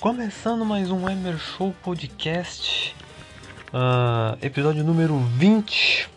[0.00, 2.94] Começando mais um Emer Show Podcast,
[3.74, 6.08] uh, episódio número 20,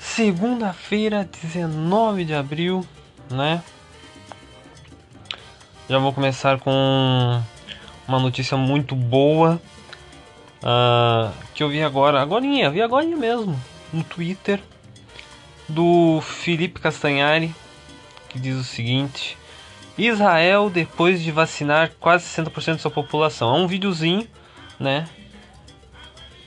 [0.00, 2.84] segunda-feira, 19 de abril,
[3.30, 3.62] né?
[5.88, 7.40] Já vou começar com
[8.08, 9.62] uma notícia muito boa
[10.58, 13.56] uh, que eu vi agora, agora vi agora mesmo,
[13.92, 14.60] no Twitter,
[15.68, 17.54] do Felipe Castanhari,
[18.28, 19.38] que diz o seguinte.
[19.98, 23.54] Israel depois de vacinar quase 60% de sua população.
[23.54, 24.26] É um videozinho,
[24.78, 25.08] né?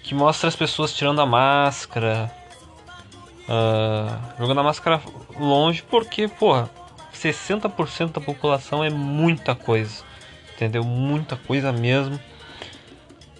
[0.01, 2.31] Que mostra as pessoas tirando a máscara,
[3.43, 5.01] uh, jogando a máscara
[5.37, 6.69] longe, porque, porra,
[7.13, 10.03] 60% da população é muita coisa,
[10.55, 10.83] entendeu?
[10.83, 12.17] Muita coisa mesmo.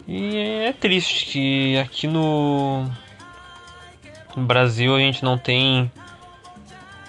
[0.05, 2.83] E é triste que aqui no,
[4.35, 5.89] no Brasil a gente não tem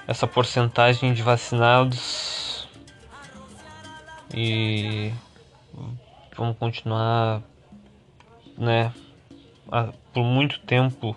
[0.07, 2.52] essa porcentagem de vacinados
[4.35, 5.13] e
[6.37, 7.43] vamos continuar,
[8.57, 8.93] né,
[10.13, 11.17] por muito tempo.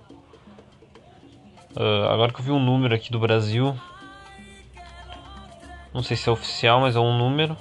[1.76, 3.78] Uh, agora que eu vi um número aqui do Brasil,
[5.94, 7.58] não sei se é oficial, mas é um número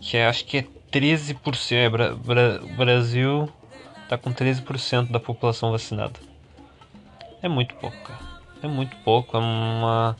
[0.00, 1.72] que é, acho que é 13%.
[1.72, 3.48] É, Bra Bra Brasil
[4.08, 6.20] tá com 13% da população vacinada.
[7.42, 8.20] É muito pouco, cara.
[8.62, 10.16] É muito pouco, é uma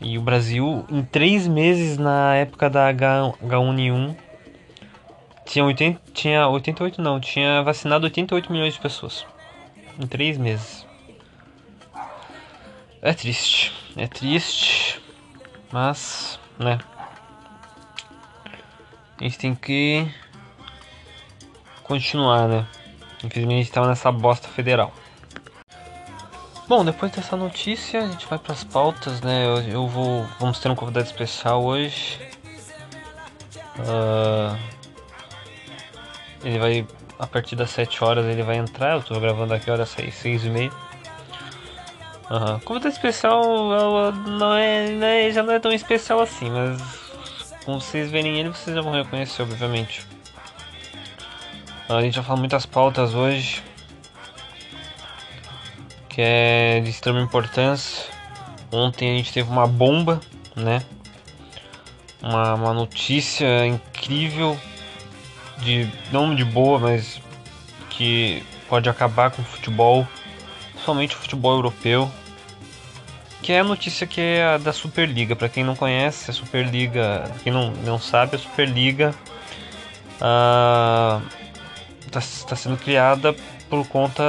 [0.00, 4.16] e o Brasil, em três meses na época da H, H1N1,
[5.44, 9.26] tinha, 80, tinha 88 não, tinha vacinado 88 milhões de pessoas.
[9.98, 10.86] Em três meses.
[13.02, 15.00] É triste, é triste,
[15.70, 16.78] mas, né.
[19.18, 20.08] A gente tem que
[21.82, 22.66] continuar, né.
[23.22, 24.94] Infelizmente a gente tava nessa bosta federal.
[26.70, 29.44] Bom, depois dessa notícia, a gente vai para as pautas, né?
[29.44, 32.16] Eu, eu, vou, vamos ter um convidado especial hoje.
[33.76, 34.56] Uh,
[36.44, 36.86] ele vai
[37.18, 38.94] a partir das 7 horas ele vai entrar.
[38.94, 40.70] Eu tô gravando aqui horas 6, 6 e meia.
[42.30, 42.60] Uhum.
[42.60, 43.42] Convidado especial
[44.28, 46.80] não é, não é, já não é tão especial assim, mas
[47.64, 50.06] quando vocês verem ele, vocês já vão reconhecer, obviamente.
[51.88, 53.60] A gente vai falar muitas pautas hoje
[56.20, 58.04] que é de extrema importância.
[58.70, 60.20] Ontem a gente teve uma bomba,
[60.54, 60.82] né?
[62.22, 64.54] Uma, uma notícia incrível
[65.60, 67.22] de não de boa, mas
[67.88, 70.06] que pode acabar com o futebol,
[70.84, 72.10] somente o futebol europeu.
[73.40, 75.34] Que é a notícia que é a da Superliga.
[75.34, 79.14] Para quem não conhece, a Superliga, quem não, não sabe, a Superliga
[80.12, 81.22] está ah,
[82.46, 83.34] tá sendo criada
[83.70, 84.22] por conta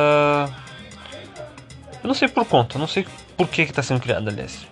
[2.03, 3.05] eu não sei por conta, não sei
[3.37, 4.65] por que está sendo criado, aliás.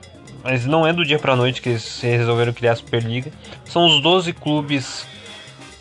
[0.43, 3.31] Mas não é do dia pra noite que eles resolveram criar a Superliga.
[3.65, 5.05] São os 12 clubes.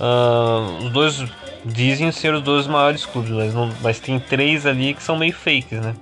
[0.01, 1.25] Uh, os dois
[1.65, 5.33] dizem ser os 12 maiores clubes, mas, não, mas tem três ali que são meio
[5.33, 5.95] fakes, né?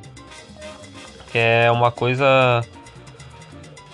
[1.31, 2.65] Que é uma coisa.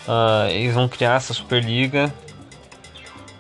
[0.07, 2.13] Uh, eles vão criar essa Superliga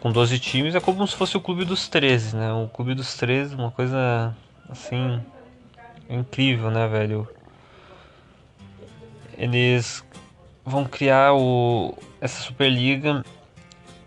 [0.00, 0.74] com 12 times.
[0.74, 2.52] É como se fosse o clube dos 13, né?
[2.52, 4.34] O clube dos 13, uma coisa
[4.68, 5.20] assim.
[6.10, 7.28] incrível, né, velho?
[9.36, 10.04] Eles
[10.64, 13.24] vão criar o, essa Superliga.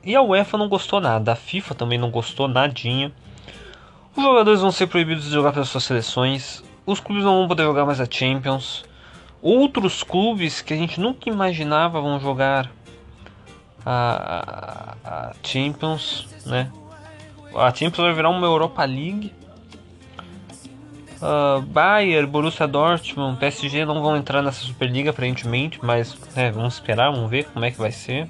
[0.04, 3.12] E a UEFA não gostou nada, a FIFA também não gostou nadinha.
[4.16, 6.63] Os jogadores vão ser proibidos de jogar pelas suas seleções.
[6.86, 8.86] Os clubes não vão poder jogar mais a Champions.
[9.42, 12.72] Outros clubes que a gente nunca imaginava vão jogar
[13.86, 16.72] a, a, a Champions, né?
[17.56, 19.33] A Champions vai virar uma Europa League.
[21.25, 27.12] Uh, Bayern, Borussia Dortmund, PSG não vão entrar nessa Superliga aparentemente, mas é, vamos esperar,
[27.12, 28.30] vamos ver como é que vai ser.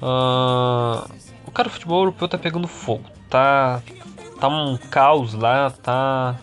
[0.00, 1.04] Uh,
[1.44, 3.82] o cara do futebol europeu tá pegando fogo, tá,
[4.40, 6.36] tá um caos lá, tá,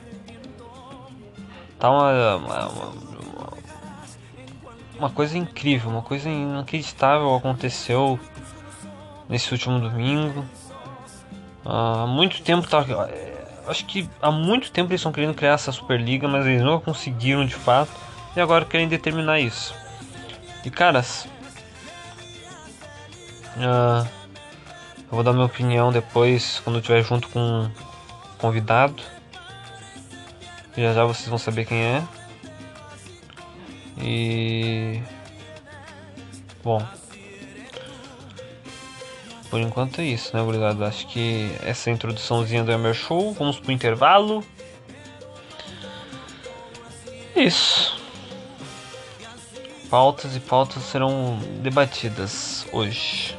[1.79, 2.71] tá uma, uma,
[4.99, 8.19] uma coisa incrível, uma coisa inacreditável aconteceu
[9.27, 10.45] nesse último domingo.
[11.65, 12.85] Uh, há muito tempo tá,
[13.67, 17.45] acho que há muito tempo eles estão querendo criar essa Superliga, mas eles nunca conseguiram
[17.45, 17.91] de fato.
[18.35, 19.73] E agora querem determinar isso.
[20.63, 21.27] E caras,
[23.57, 24.05] uh,
[24.97, 27.71] eu vou dar minha opinião depois quando eu estiver junto com um
[28.37, 29.01] convidado.
[30.75, 32.03] Já já vocês vão saber quem é.
[33.97, 35.01] E
[36.63, 36.85] bom,
[39.55, 40.83] por enquanto é isso, né, obrigado.
[40.83, 43.31] Acho que essa introduçãozinha do Emer Show.
[43.31, 44.43] Vamos pro intervalo.
[47.33, 47.97] Isso.
[49.89, 53.33] Pautas e pautas serão debatidas hoje.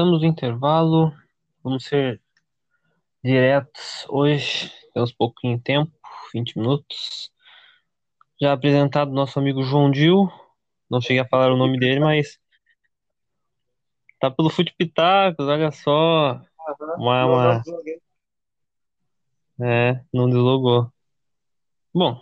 [0.00, 1.12] Voltamos do intervalo.
[1.62, 2.22] Vamos ser
[3.22, 4.72] diretos hoje.
[4.94, 5.92] Temos pouquinho tempo,
[6.32, 7.30] 20 minutos.
[8.40, 10.26] Já apresentado nosso amigo João Dil.
[10.88, 12.38] Não cheguei a falar o nome dele, mas
[14.18, 16.40] tá pelo Fute Pitacos, olha só.
[16.96, 17.62] Uma, uma...
[19.62, 20.90] É, não deslogou.
[21.92, 22.18] Bom,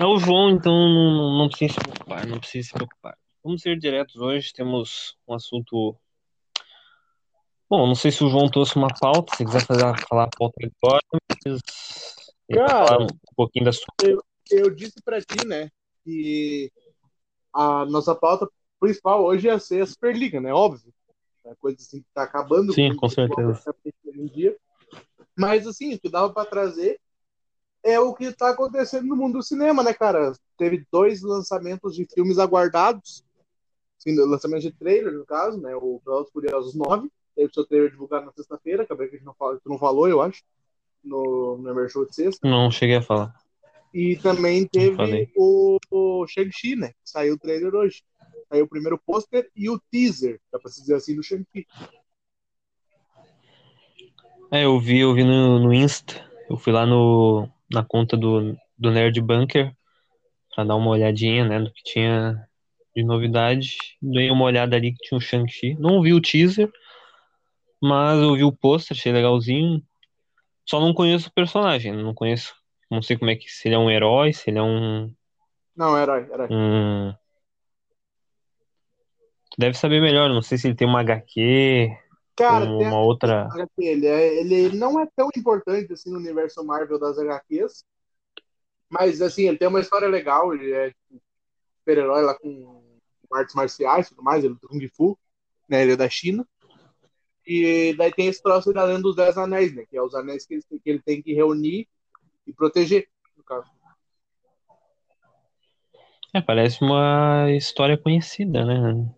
[0.00, 3.18] é o João, então não, não precisa se preocupar, não precisa se preocupar.
[3.44, 5.98] Vamos ser diretos hoje, temos um assunto
[7.68, 10.54] Bom, não sei se o João trouxe uma pauta, se quiser fazer, falar a pauta
[10.82, 11.62] agora, mas
[12.54, 13.86] Cara, um pouquinho da sua.
[14.02, 15.68] Eu, eu disse para ti, né,
[16.04, 16.70] que
[17.52, 18.48] a nossa pauta
[18.78, 20.52] principal hoje ia ser a Superliga, né?
[20.52, 20.92] Óbvio.
[21.44, 22.72] É coisa assim que tá acabando.
[22.72, 23.60] Sim, com, certeza.
[24.32, 24.56] Dia.
[25.36, 27.00] Mas assim, o que dava para trazer
[27.82, 30.32] é o que tá acontecendo no mundo do cinema, né, cara?
[30.56, 33.24] Teve dois lançamentos de filmes aguardados.
[33.98, 35.74] Assim, lançamento de trailer, no caso, né?
[35.76, 39.34] O Velozes Furiosos 9 Teve seu trailer divulgado na sexta-feira, acabei que a gente não
[39.34, 40.42] falou, tu não falou, eu acho,
[41.04, 42.48] no, no Emer Show de sexta.
[42.48, 43.34] Não, cheguei a falar.
[43.92, 46.92] E também teve o, o Shang-Chi, né?
[47.04, 48.02] Saiu o trailer hoje.
[48.48, 51.66] Saiu o primeiro pôster e o teaser, dá pra se dizer assim, do Shang-Chi.
[54.50, 56.14] É, eu vi, eu vi no, no Insta.
[56.48, 59.74] Eu fui lá no, na conta do, do Nerd Bunker
[60.54, 62.48] pra dar uma olhadinha, né, no que tinha
[62.94, 63.76] de novidade.
[64.00, 65.74] Dei uma olhada ali que tinha o Shang-Chi.
[65.78, 66.70] Não vi o teaser,
[67.82, 69.82] mas eu vi o pôster, achei legalzinho.
[70.64, 72.54] Só não conheço o personagem, não conheço.
[72.90, 73.48] Não sei como é que.
[73.50, 75.12] Se ele é um herói, se ele é um.
[75.74, 76.48] Não, herói, herói.
[76.50, 77.14] Um...
[79.58, 81.96] Deve saber melhor, não sei se ele tem uma HQ.
[82.36, 83.48] Cara, tem uma outra.
[83.78, 87.84] Ele, é, ele não é tão importante assim no universo Marvel das HQs.
[88.88, 91.20] Mas assim, ele tem uma história legal, ele é tipo,
[91.78, 92.84] super-herói lá com
[93.32, 95.18] artes marciais e tudo mais, ele é do Kung Fu,
[95.68, 95.82] né?
[95.82, 96.46] Ele é da China.
[97.46, 99.84] E daí tem esse troço da lenda dos Dez Anéis, né?
[99.88, 101.86] Que é os anéis que ele, que ele tem que reunir
[102.44, 103.70] e proteger, no caso.
[106.34, 109.08] É, parece uma história conhecida, né?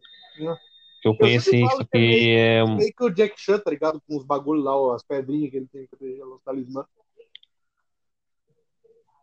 [1.03, 2.65] Eu conheci, isso que é...
[2.67, 4.01] Meio que o Jack Chan, tá ligado?
[4.07, 6.87] Com os bagulhos lá, as pedrinhas que ele tem que proteger, os talismãs.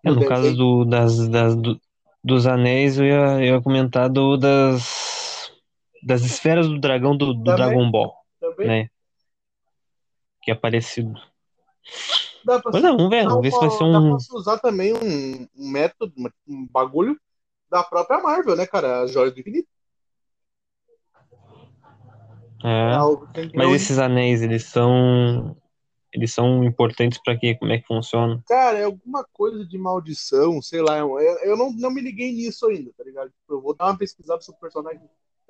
[0.03, 1.79] É, no caso do, das, das, do,
[2.23, 5.51] dos anéis, eu ia, eu ia comentar do, das,
[6.01, 8.13] das esferas do dragão do, do Dragon Ball.
[8.39, 8.67] Também.
[8.67, 8.89] Né?
[10.45, 11.19] Que é parecido.
[12.45, 13.91] Dá pra pois é, vamos ver, vamos ver se vai ser um.
[13.91, 16.13] Dá pra usar também um, um método,
[16.47, 17.19] um bagulho
[17.69, 19.01] da própria Marvel, né, cara?
[19.01, 19.67] As joias do infinito.
[22.63, 25.57] É, é mas esses anéis, eles são.
[26.13, 27.55] Eles são importantes para quê?
[27.55, 28.41] Como é que funciona?
[28.47, 30.99] Cara, é alguma coisa de maldição, sei lá.
[30.99, 33.33] Eu, eu não, não me liguei nisso ainda, tá ligado?
[33.49, 35.01] Eu vou dar uma pesquisada sobre o personagem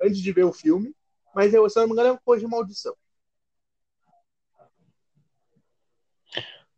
[0.02, 0.92] antes de ver o filme.
[1.34, 2.96] Mas eu, se eu não me engano, é uma coisa de maldição.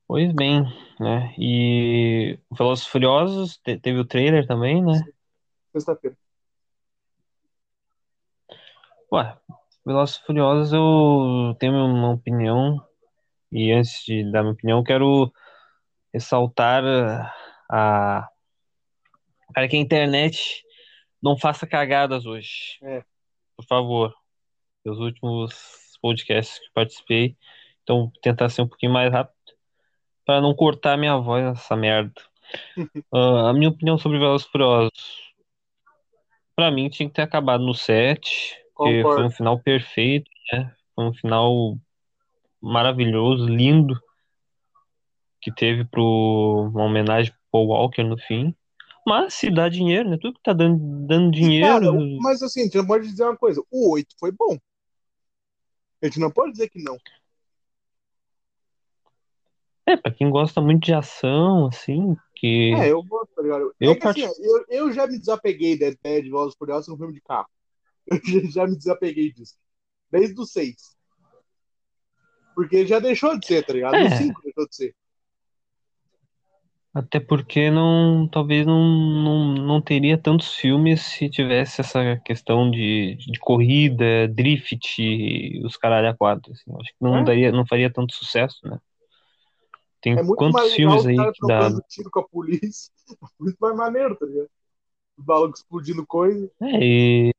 [0.08, 0.64] Pois bem,
[0.98, 1.34] né?
[1.36, 4.94] E Velozes Furiosos teve o trailer também, né?
[5.70, 6.16] Sexta-feira.
[9.12, 9.36] Ué,
[9.84, 12.82] Velozes Furiosos eu tenho uma opinião
[13.52, 15.30] e antes de dar minha opinião, quero
[16.12, 16.82] ressaltar
[17.70, 18.28] a
[19.52, 20.64] para que a internet
[21.22, 22.78] não faça cagadas hoje.
[22.82, 23.04] É.
[23.56, 24.14] Por favor.
[24.86, 27.36] Os últimos podcasts que participei.
[27.82, 29.37] Então, tentar ser um pouquinho mais rápido.
[30.28, 32.12] Para não cortar minha voz nessa merda.
[33.10, 33.16] Uh,
[33.48, 35.32] a minha opinião sobre Velozes e Furiosos.
[36.54, 38.20] Pra mim, tinha que ter acabado no 7.
[38.20, 39.14] Que Concordo.
[39.14, 40.70] foi um final perfeito, né?
[40.94, 41.78] Foi um final
[42.60, 43.98] maravilhoso, lindo.
[45.40, 48.54] Que teve pro, uma homenagem pro Paul Walker no fim.
[49.06, 50.18] Mas se dá dinheiro, né?
[50.20, 51.66] Tudo que tá dando, dando dinheiro.
[51.66, 53.62] cara, mas assim, a gente não pode dizer uma coisa.
[53.70, 54.58] O 8 foi bom.
[56.02, 56.98] A gente não pode dizer que não.
[59.88, 62.74] É, pra quem gosta muito de ação, assim, que.
[62.74, 63.72] É, eu gosto, tá ligado?
[63.80, 66.56] Eu é que assim, parti- ó, eu, eu já me desapeguei da ideia de Velozes
[66.58, 67.48] Furiosos no filme de carro.
[68.10, 69.54] Eu já- me desapeguei disso.
[70.10, 70.96] Desde o 6.
[72.54, 73.98] Porque já deixou de ser, tá ligado?
[73.98, 74.10] No É.
[74.10, 74.94] 5 deixou de ser.
[76.94, 83.14] Até porque não, talvez não, não, não teria tantos filmes se tivesse essa questão de,
[83.16, 86.52] de corrida, drift, e os caralho a quatro.
[86.52, 86.70] Assim.
[86.80, 87.24] Acho que não É.
[87.24, 88.78] daria, não faria tanto sucesso, né?
[90.00, 91.70] Tem É quantos filmes aí que dá.
[91.88, 92.92] tiro com a polícia.
[93.38, 94.48] Muito mais maneiro, tá ligado?
[95.16, 96.50] Os malucos explodindo coisa.
[96.62, 97.32] É, e,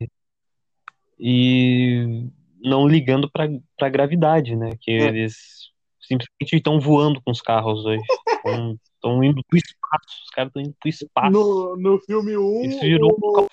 [1.17, 2.27] e
[2.61, 3.47] não ligando pra,
[3.77, 4.71] pra gravidade, né?
[4.81, 5.07] Que É.
[5.07, 5.69] eles
[6.01, 8.03] simplesmente estão voando com os carros hoje.
[8.95, 10.23] Estão indo pro espaço.
[10.25, 11.31] Os caras estão indo pro espaço.
[11.31, 13.49] No, no filme 1, Isso virou um o, Call of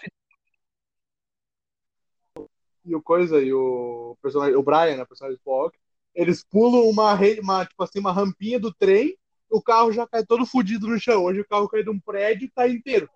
[2.84, 5.76] e o coisa, e o personagem, o Brian, né, o personagem do Walker,
[6.16, 9.16] eles pulam uma, re- uma, tipo assim, uma rampinha do trem,
[9.50, 11.25] o carro já cai todo fudido no chão.
[11.25, 13.08] Hoje o carro cai de um prédio e tá inteiro.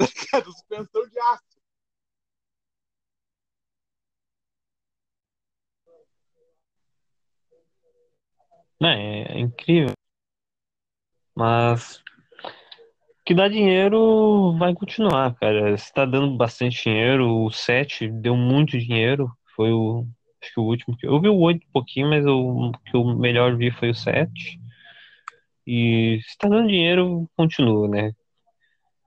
[0.30, 0.42] Tá?
[0.44, 1.42] Suspensão de aço.
[8.80, 9.92] Né, é incrível.
[11.34, 12.02] Mas
[13.24, 15.76] que dá dinheiro vai continuar, cara.
[15.76, 19.30] Se tá dando bastante dinheiro, o 7 deu muito dinheiro.
[19.54, 20.06] Foi o.
[20.48, 21.06] Acho que o último que.
[21.06, 24.58] Eu vi o 8 um pouquinho, mas o que eu melhor vi foi o 7.
[25.66, 28.12] E se tá dando dinheiro, continua, né?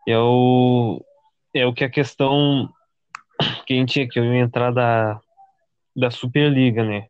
[0.08, 1.04] E é o.
[1.54, 2.72] É o que a questão
[3.66, 5.20] que a gente tinha que eu ia entrar da,
[5.96, 7.08] da Superliga, né?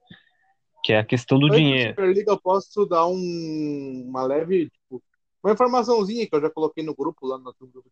[0.84, 1.90] Que é a questão do Antes dinheiro.
[1.90, 5.04] Superliga, eu posso dar um, uma leve, tipo,
[5.44, 7.84] uma informaçãozinha que eu já coloquei no grupo lá no grupo do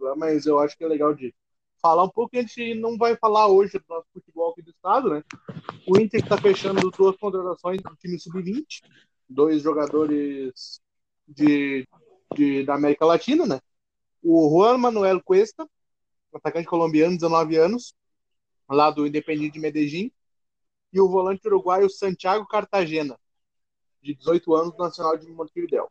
[0.00, 1.34] lá, mas eu acho que é legal de
[1.80, 5.10] falar um pouco a gente não vai falar hoje do nosso futebol aqui do estado,
[5.10, 5.22] né?
[5.86, 8.82] O Inter está fechando duas contratações do time sub-20,
[9.28, 10.80] dois jogadores
[11.26, 11.86] de,
[12.34, 13.60] de, da América Latina, né?
[14.22, 15.68] O Juan Manuel Cuesta,
[16.34, 17.94] atacante colombiano, 19 anos,
[18.68, 20.12] lá do Independiente de Medellín,
[20.92, 23.18] e o volante uruguaio Santiago Cartagena,
[24.02, 25.88] de 18 anos, do Nacional de Montevideo.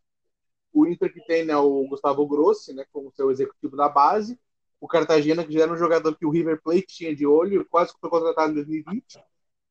[0.73, 4.39] O Inter que tem né, o Gustavo Grossi, né, como seu executivo da base,
[4.79, 7.93] o Cartagena, que já era um jogador que o River Plate tinha de olho, quase
[7.93, 9.19] que foi contratado em 2020.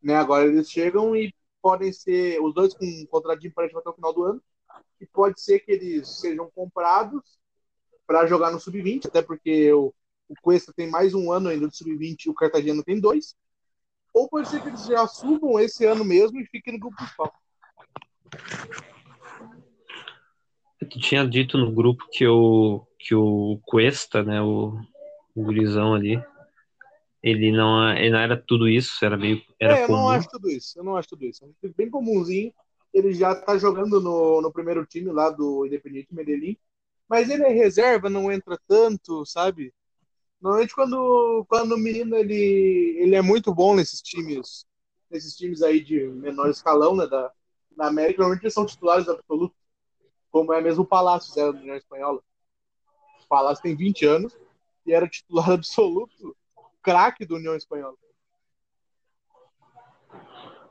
[0.02, 3.90] Né, agora eles chegam e podem ser, os dois com um contrato de empréstimo até
[3.90, 4.42] o final do ano,
[5.00, 7.38] e pode ser que eles sejam comprados
[8.06, 9.92] para jogar no Sub-20, até porque o,
[10.28, 13.34] o Cuesta tem mais um ano ainda de Sub-20 e o Cartagena tem dois.
[14.14, 17.32] Ou pode ser que eles já subam esse ano mesmo e fiquem no grupo principal.
[20.78, 24.78] Tu tinha dito no grupo que o, que o Cuesta, né, o,
[25.36, 26.18] o gurizão ali,
[27.22, 29.98] ele não, ele não era tudo isso, era meio era é, eu comum.
[29.98, 30.78] não acho tudo isso.
[30.78, 31.44] Eu não acho tudo isso.
[31.44, 32.52] É um time bem comumzinho.
[32.92, 36.56] Ele já tá jogando no, no primeiro time lá do Independiente Medellín.
[37.06, 39.74] Mas ele é reserva, não entra tanto, sabe?
[40.40, 44.64] Normalmente quando, quando o menino ele, ele é muito bom nesses times,
[45.10, 47.30] nesses times aí de menor escalão, né, da,
[47.76, 49.56] da América, normalmente eles são titulares absolutos,
[50.30, 52.20] como é mesmo o Palácio, União Espanhola.
[53.22, 54.36] O Palácio tem 20 anos
[54.86, 56.36] e era titular absoluto,
[56.82, 57.96] craque do União Espanhola.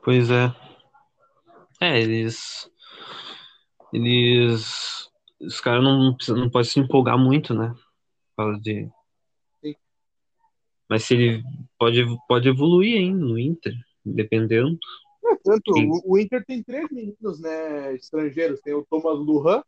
[0.02, 0.54] Pois é.
[1.80, 2.70] É, eles.
[3.92, 5.10] Eles.
[5.40, 7.74] Os caras não, não podem se empolgar muito, né?
[8.34, 8.88] Por causa de.
[9.60, 9.74] Sim.
[10.88, 11.42] Mas se ele
[11.78, 14.78] pode, pode evoluir ainda no Inter, dependendo.
[15.24, 18.60] É, tanto o, o Inter tem três meninos, né, estrangeiros.
[18.60, 19.62] Tem o Thomas Lujan,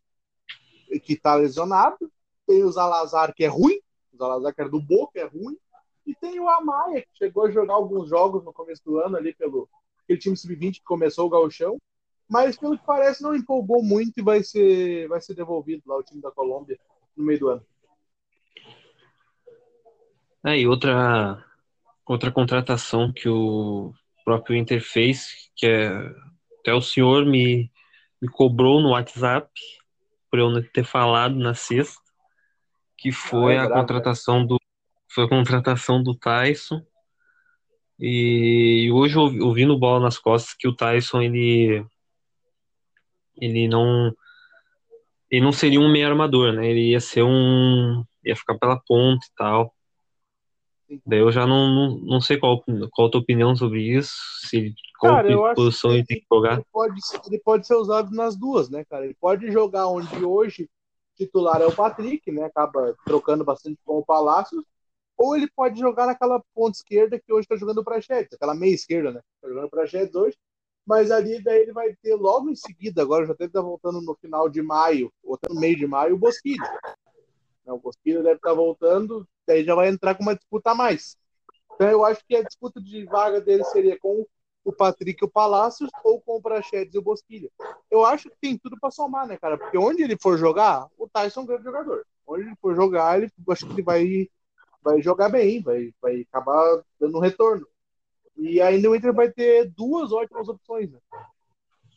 [1.03, 2.11] que tá lesionado.
[2.47, 3.81] Tem o Zalazar, que é ruim.
[4.13, 5.57] O Zalazar, que era do Boca, é ruim.
[6.07, 9.35] E tem o Amaya, que chegou a jogar alguns jogos no começo do ano ali
[9.35, 9.69] pelo
[10.05, 11.77] aquele time sub-20 que começou o gauchão.
[12.29, 16.03] Mas, pelo que parece, não empolgou muito e vai ser, vai ser devolvido lá o
[16.03, 16.79] time da Colômbia
[17.17, 17.67] no meio do ano.
[20.45, 21.45] É, e outra,
[22.07, 23.93] outra contratação que o
[24.25, 25.91] próprio Inter fez, que é
[26.61, 27.71] até o senhor me,
[28.21, 29.51] me cobrou no WhatsApp
[30.31, 32.01] por eu ter falado na sexta,
[32.99, 34.61] que foi Ah, é a contratação do,
[35.09, 36.83] foi a contratação do Tyson.
[37.99, 41.85] E hoje ouvindo bola nas costas que o Tyson ele
[43.41, 44.13] ele não
[45.31, 46.69] ele não seria um meio armador, né?
[46.69, 49.75] Ele ia ser um ia ficar pela ponta e tal.
[51.07, 54.15] Daí eu já não, não, não sei qual, qual a tua opinião sobre isso,
[54.47, 56.55] se qual Cara, posição ele tem que jogar.
[56.55, 59.05] Ele pode, ele pode ser usado nas duas, né, cara?
[59.05, 60.69] Ele pode jogar onde hoje
[61.19, 62.45] titular é o Patrick, né?
[62.45, 64.65] Acaba trocando bastante com o Palácios,
[65.17, 68.75] ou ele pode jogar naquela ponta esquerda que hoje está jogando para Prachetes, aquela meia
[68.75, 69.21] esquerda, né?
[69.43, 70.37] Tá jogando para Prachetes hoje,
[70.87, 74.15] mas ali daí ele vai ter logo em seguida, agora já deve estar voltando no
[74.15, 76.63] final de maio, ou no meio de maio, o Bosquilha.
[77.67, 81.17] Né, o Bosquilha deve estar voltando, daí já vai entrar com uma disputa a mais.
[81.75, 84.27] Então eu acho que a disputa de vaga dele seria com o
[84.73, 87.51] Patrick e o Palácios ou com o Prachedes e o Bosquilha.
[87.91, 89.57] Eu acho que tem tudo para somar, né, cara?
[89.57, 92.05] Porque onde ele for jogar, o Tyson é um grande jogador.
[92.27, 94.29] Onde ele for jogar, ele acho que ele vai
[94.83, 97.67] vai jogar bem, vai, vai acabar dando um retorno.
[98.37, 100.91] E ainda o Inter vai ter duas ótimas opções.
[100.91, 100.99] Né?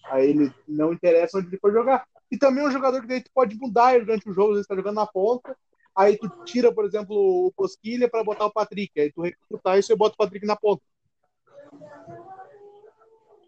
[0.05, 2.05] Aí ele não interessa onde ele for jogar.
[2.31, 4.75] E também é um jogador que daí tu pode mudar durante o jogo, você está
[4.75, 5.55] jogando na ponta,
[5.95, 9.91] aí tu tira, por exemplo, o Cosquilha para botar o Patrick, aí tu recrutar isso
[9.91, 10.81] e bota o Patrick na ponta.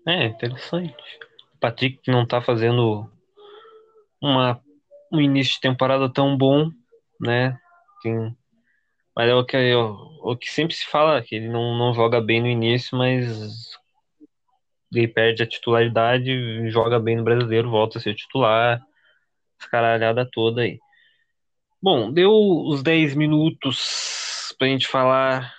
[0.08, 0.96] É, interessante.
[1.56, 3.10] O Patrick não tá fazendo
[4.22, 4.62] uma,
[5.12, 6.70] um início de temporada tão bom,
[7.20, 7.58] né?
[8.02, 8.36] Tem
[9.16, 12.20] mas é o que, é o que sempre se fala, que ele não, não joga
[12.20, 13.78] bem no início, mas
[14.92, 18.82] ele perde a titularidade, joga bem no brasileiro, volta a ser titular,
[19.60, 20.80] escaralhada toda aí.
[21.82, 25.54] Bom, deu os 10 minutos pra gente falar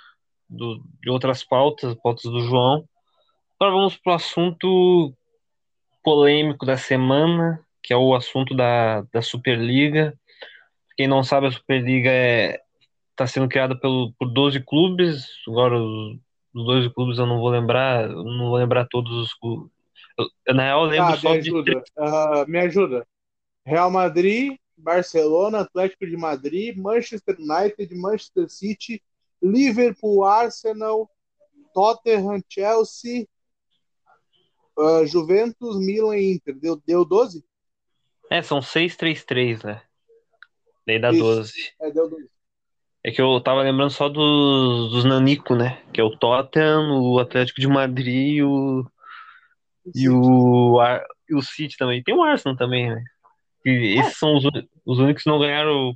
[0.48, 2.88] do, de outras pautas, pautas do João.
[3.64, 5.14] Agora vamos pro assunto
[6.02, 10.12] polêmico da semana, que é o assunto da, da Superliga.
[10.98, 12.60] Quem não sabe, a Superliga é
[13.12, 15.26] está sendo criada pelo, por 12 clubes.
[15.48, 16.18] Agora, os,
[16.54, 19.72] os 12 clubes eu não vou lembrar, não vou lembrar todos os clubes.
[20.46, 21.70] Eu, na real, eu lembro ah, só me ajuda.
[21.70, 21.76] de.
[21.96, 23.06] Uh, me ajuda.
[23.64, 29.02] Real Madrid, Barcelona, Atlético de Madrid, Manchester United, Manchester City,
[29.42, 31.10] Liverpool, Arsenal,
[31.72, 33.26] Tottenham, Chelsea,
[34.78, 36.58] uh, Juventus, Milan e Inter.
[36.58, 37.44] Deu, deu 12?
[38.30, 39.82] É, são 6-3-3, né?
[40.86, 41.22] Daí dá Isso.
[41.22, 41.52] 12.
[41.80, 42.28] É, deu 12.
[43.06, 45.82] É que eu tava lembrando só dos, dos Nanico, né?
[45.92, 48.86] Que é o Tottenham, o Atlético de Madrid e o.
[49.94, 50.80] E o,
[51.28, 52.02] e o City também.
[52.02, 53.04] Tem o Arsenal também, né?
[53.66, 54.44] E esses são os,
[54.86, 55.94] os únicos que não ganharam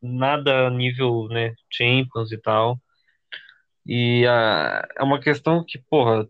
[0.00, 1.54] nada a nível, né?
[1.68, 2.78] Champions e tal.
[3.84, 6.28] E a, é uma questão que, porra,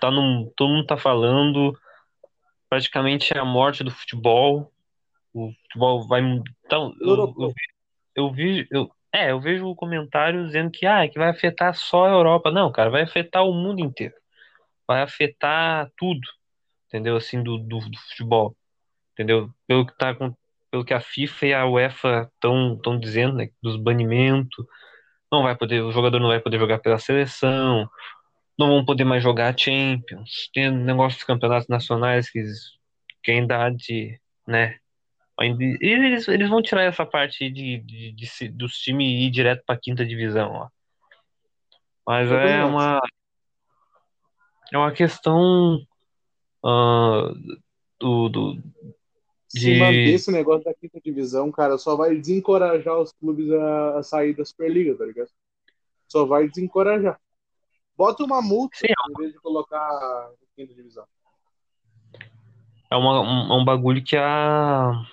[0.00, 1.78] tá num, todo mundo tá falando.
[2.68, 4.72] Praticamente é a morte do futebol.
[5.32, 6.20] O futebol vai.
[6.64, 7.54] Então, eu, eu,
[8.16, 8.66] eu vi.
[8.70, 12.50] Eu, é, eu vejo comentários dizendo que, ah, que vai afetar só a Europa.
[12.50, 14.14] Não, cara, vai afetar o mundo inteiro.
[14.86, 16.20] Vai afetar tudo,
[16.88, 17.16] entendeu?
[17.16, 18.56] Assim, do, do, do futebol,
[19.12, 19.50] entendeu?
[19.66, 20.14] Pelo que, tá,
[20.70, 23.50] pelo que a FIFA e a UEFA estão dizendo, né?
[23.62, 24.64] Dos banimentos.
[25.30, 27.88] Não vai poder, o jogador não vai poder jogar pela seleção,
[28.60, 30.50] não vão poder mais jogar Champions.
[30.52, 32.42] Tem negócio dos campeonatos nacionais que,
[33.22, 34.76] que ainda há de, né?
[35.40, 39.80] Eles, eles vão tirar essa parte de, de, de, de dos times ir direto para
[39.80, 40.68] quinta divisão, ó.
[42.06, 43.00] Mas é uma
[44.72, 45.76] é uma questão
[46.62, 47.34] uh,
[47.98, 48.54] do, do
[49.52, 49.60] de...
[49.60, 54.02] Se manter esse negócio da quinta divisão, cara, só vai desencorajar os clubes a, a
[54.02, 55.30] sair da Superliga, tá ligado?
[56.06, 57.18] Só vai desencorajar.
[58.00, 58.86] Bota uma multa Sim.
[59.10, 61.04] em vez de colocar quinta divisão.
[62.90, 65.04] É uma, um, é um bagulho que a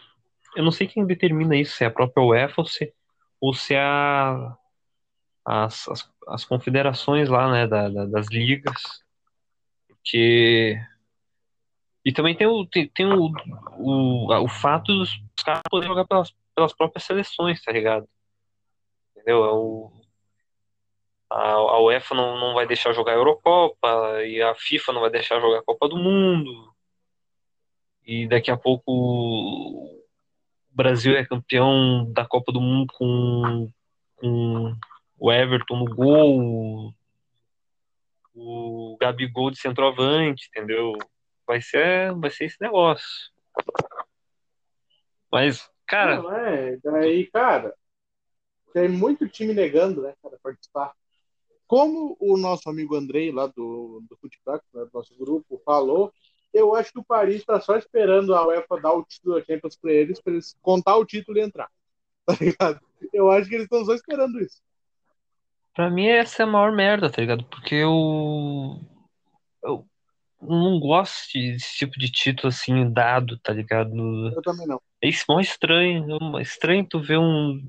[0.55, 2.93] eu não sei quem determina isso, se é a própria UEFA ou se,
[3.41, 4.57] ou se é a,
[5.43, 8.81] as, as, as confederações lá, né, da, da, das ligas.
[9.89, 10.79] Porque.
[12.05, 13.33] E também tem o, tem, tem o,
[13.79, 15.11] o, o fato dos
[15.43, 18.07] caras poderem jogar pelas, pelas próprias seleções, tá ligado?
[19.13, 19.43] Entendeu?
[19.43, 19.91] É o,
[21.29, 25.09] a, a UEFA não, não vai deixar jogar a Eurocopa, e a FIFA não vai
[25.09, 26.73] deixar jogar a Copa do Mundo.
[28.05, 30.03] E daqui a pouco
[30.71, 33.69] Brasil é campeão da Copa do Mundo com,
[34.15, 34.75] com
[35.17, 36.93] o Everton no gol,
[38.33, 40.93] o Gabigol de centroavante, entendeu?
[41.45, 43.07] Vai ser, vai ser esse negócio.
[45.31, 46.21] Mas, cara.
[46.21, 47.73] Não, é, daí, cara,
[48.71, 50.93] tem muito time negando, né, para participar.
[51.67, 56.13] Como o nosso amigo Andrei, lá do, do Futebol, né, do nosso grupo, falou,
[56.53, 59.75] eu acho que o Paris está só esperando a UEFA dar o título da Champions
[59.75, 61.69] para eles, para eles contar o título e entrar.
[62.27, 62.81] Tá ligado?
[63.13, 64.61] Eu acho que eles estão só esperando isso.
[65.73, 67.45] Pra mim, essa é a maior merda, tá ligado?
[67.45, 68.81] Porque eu.
[69.63, 69.87] Eu
[70.41, 74.27] não gosto desse tipo de título assim, dado, tá ligado?
[74.35, 74.81] Eu também não.
[74.99, 76.37] É isso, mó estranho.
[76.37, 77.63] É estranho tu ver um.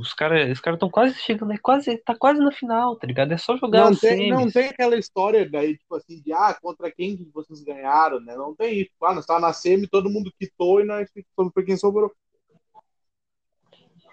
[0.00, 3.32] Os caras os cara estão quase chegando, é quase, tá quase na final, tá ligado?
[3.32, 6.90] É só jogar não tem, não tem aquela história daí, tipo assim, de ah, contra
[6.90, 8.34] quem vocês ganharam, né?
[8.34, 8.90] Não tem isso.
[9.02, 12.12] Ah, nós tava na semi, todo mundo quitou e nós ficamos pra quem sobrou.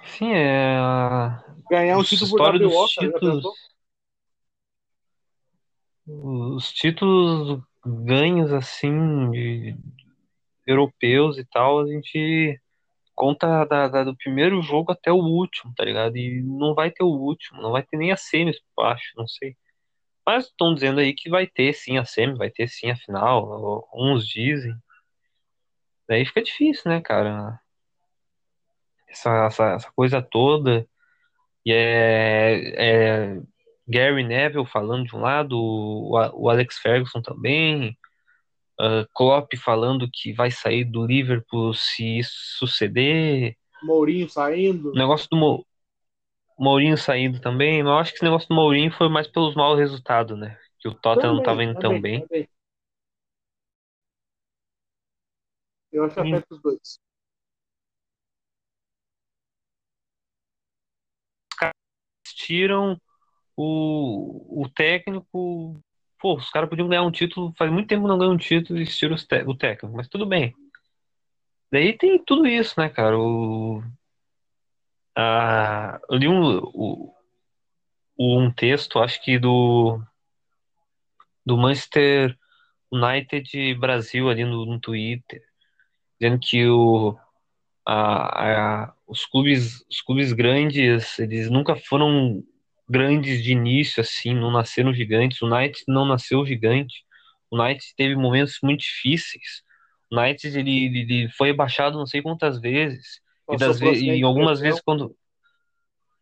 [0.06, 0.78] Sim, é.
[1.72, 3.46] Ganhar um título por WO, títulos...
[6.06, 9.78] Os títulos ganhos, assim, de
[10.68, 12.60] europeus e tal, a gente
[13.16, 16.18] conta da, da, do primeiro jogo até o último, tá ligado?
[16.18, 19.56] E não vai ter o último, não vai ter nem a semis, acho, não sei.
[20.26, 23.88] Mas estão dizendo aí que vai ter sim a semi, vai ter sim a final,
[23.94, 24.74] uns dizem.
[26.08, 27.60] Daí fica difícil, né, cara?
[29.08, 30.88] Essa, essa, essa coisa toda.
[31.66, 33.42] E é, é
[33.88, 37.98] Gary Neville falando de um lado, o, o Alex Ferguson também,
[38.80, 43.58] uh, Klopp falando que vai sair do Liverpool se isso suceder.
[43.82, 44.92] Mourinho saindo.
[44.92, 45.66] O negócio do Mo...
[46.58, 49.80] Mourinho saindo também, mas eu acho que esse negócio do Mourinho foi mais pelos maus
[49.80, 50.58] resultados, né?
[50.80, 52.22] Que o Tottenham também, não estava indo tão bem.
[52.28, 52.50] Também.
[55.92, 57.00] Eu acho que afeta os dois.
[61.52, 61.74] Os caras
[62.36, 63.00] tiram
[63.56, 65.80] o, o técnico.
[66.24, 67.54] Pô, os caras podiam ganhar um título.
[67.58, 70.56] Faz muito tempo não ganham um título e tiram o técnico, mas tudo bem.
[71.70, 73.20] Daí tem tudo isso, né, cara?
[73.20, 73.84] O,
[75.18, 77.14] a, eu li um, o,
[78.18, 80.00] um texto, acho que do,
[81.46, 82.38] do Manchester
[82.90, 85.44] United Brasil ali no, no Twitter,
[86.18, 87.18] dizendo que o,
[87.86, 92.42] a, a, os clubes os clubes grandes eles nunca foram
[92.88, 95.42] grandes de início, assim, não nasceram gigantes.
[95.42, 97.06] O Knight não nasceu gigante.
[97.50, 99.64] O Knight teve momentos muito difíceis.
[100.12, 103.22] O Knight ele, ele foi rebaixado não sei quantas vezes.
[103.50, 105.16] e, das ve e algumas vezes quando.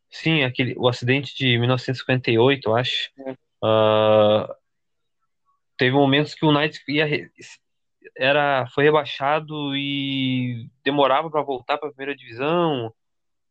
[0.10, 3.10] Sim, aquele, o acidente de 1958, eu acho.
[3.20, 3.32] É.
[3.64, 4.54] Uh,
[5.78, 7.08] teve momentos que o Knight ia,
[8.18, 12.94] era, foi rebaixado e demorava para voltar para a primeira divisão,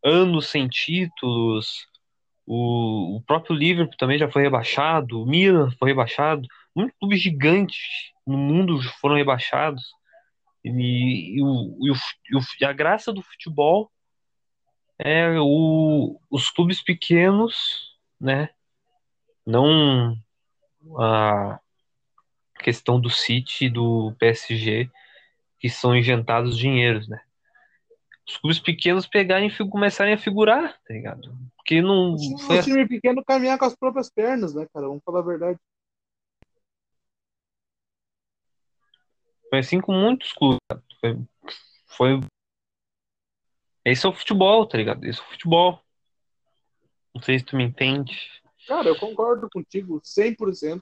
[0.05, 1.87] anos sem títulos.
[2.53, 7.79] O, o próprio Liverpool também já foi rebaixado, o Milan foi rebaixado, muitos clubes gigantes
[8.27, 9.85] no mundo foram rebaixados.
[10.65, 13.89] E, e, o, e, o, e a graça do futebol
[14.99, 18.49] é o, os clubes pequenos, né?
[19.47, 20.17] Não
[20.99, 21.61] a
[22.59, 24.91] questão do City e do PSG,
[25.61, 27.21] que são inventados dinheiros, né?
[28.27, 31.37] Os clubes pequenos pegarem e começarem a figurar, tá ligado?
[31.57, 32.15] Porque não.
[32.15, 34.87] O foi o time pequeno caminhar com as próprias pernas, né, cara?
[34.87, 35.59] Vamos falar a verdade.
[39.49, 40.61] Foi assim com muitos clubes.
[41.01, 41.19] Foi,
[41.87, 42.21] foi.
[43.85, 45.05] Esse é o futebol, tá ligado?
[45.05, 45.83] Esse é o futebol.
[47.15, 48.17] Não sei se tu me entende.
[48.67, 50.81] Cara, eu concordo contigo 100%.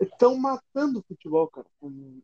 [0.00, 1.66] Estão matando o futebol, cara.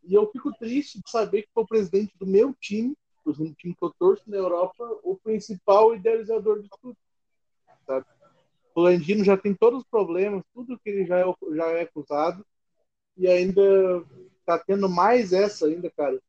[0.05, 2.97] E eu fico triste de saber que foi o presidente do meu time
[3.27, 6.97] um time que eu torço na Europa, o principal idealizador de tudo.
[7.87, 8.07] Sabe?
[8.75, 12.45] O Landino já tem todos os problemas, tudo que ele já é, já é acusado,
[13.17, 14.05] e ainda
[14.45, 16.21] tá tendo mais essa ainda, cara.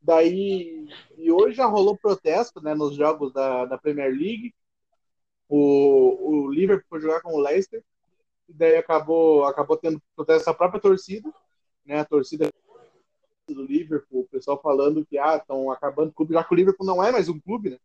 [0.00, 4.52] Daí, e hoje já rolou protesto né, nos jogos da, da Premier League.
[5.48, 7.84] O, o Liverpool foi jogar com o Leicester,
[8.48, 11.32] e daí acabou, acabou tendo protesto da própria torcida,
[11.84, 12.48] né, a torcida
[13.48, 16.86] do Liverpool, o pessoal falando que ah, estão acabando o clube, já que o Liverpool
[16.86, 17.78] não é mais um clube, né?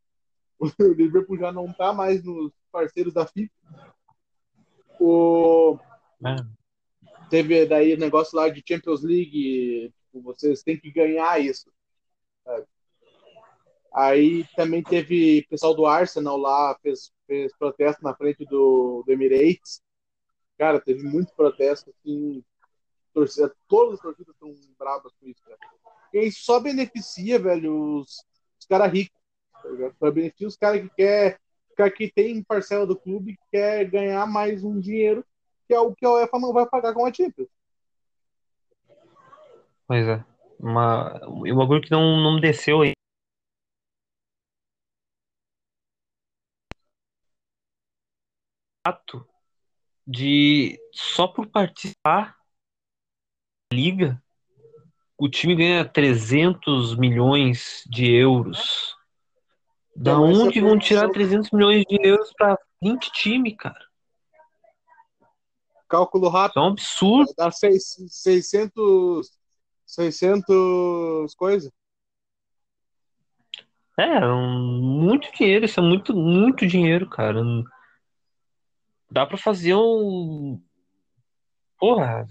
[0.80, 3.52] O Liverpool já não está mais nos parceiros da FIFA.
[5.00, 5.78] O...
[6.26, 6.36] É.
[7.30, 11.72] Teve daí negócio lá de Champions League, tipo, vocês têm que ganhar isso.
[12.44, 12.66] Sabe?
[13.94, 19.82] Aí também teve pessoal do Arsenal lá, fez, fez protesto na frente do, do Emirates.
[20.58, 22.44] Cara, teve muito protesto, assim,
[23.18, 25.58] torcida, todas as torcidas estão bravas com isso, cara.
[26.14, 28.24] E isso só beneficia, velho, os,
[28.60, 29.18] os caras ricos.
[29.52, 31.40] Tá só beneficia os caras que quer,
[31.76, 35.26] cara que tem parcela do clube que quer ganhar mais um dinheiro,
[35.68, 37.50] que é o que a UEFA não vai pagar com a Champions.
[39.88, 40.24] Pois é.
[40.60, 42.92] Uma, o bagulho que não, não desceu aí.
[48.86, 49.28] Ato
[50.08, 52.37] de só por participar
[53.78, 54.22] liga,
[55.18, 58.96] o time ganha 300 milhões de euros.
[59.96, 62.32] Da onde vão tirar 300 milhões de euros
[62.82, 63.88] 20 times, cara.
[65.90, 66.60] Cálculo rápido.
[66.60, 67.34] é um absurdo.
[67.36, 69.32] Dá seis- 600.
[69.86, 71.72] 600 coisa.
[73.98, 77.42] É, um, muito dinheiro, isso é muito, muito dinheiro, cara.
[79.10, 80.62] Dá pra fazer um.
[81.80, 82.28] Porra,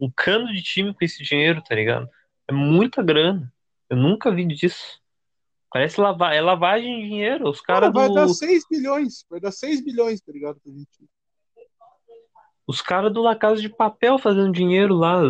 [0.00, 2.08] um cano de time com esse dinheiro, tá ligado?
[2.48, 3.52] É muita grana.
[3.88, 5.00] Eu nunca vi disso.
[5.70, 7.48] Parece lavar, é lavagem de dinheiro.
[7.48, 9.24] Os Cara, caras vai do, dar 6 bilhões.
[9.28, 10.60] Vai dar 6 bilhões, tá ligado?
[12.66, 15.20] Os cara do La Casa de Papel fazendo dinheiro lá.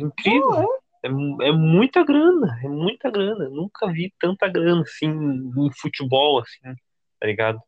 [0.00, 0.50] Incrível.
[0.50, 3.44] Não, É, é muita grana, é muita grana.
[3.44, 6.74] Eu nunca vi tanta grana assim em futebol, assim,
[7.20, 7.60] tá ligado?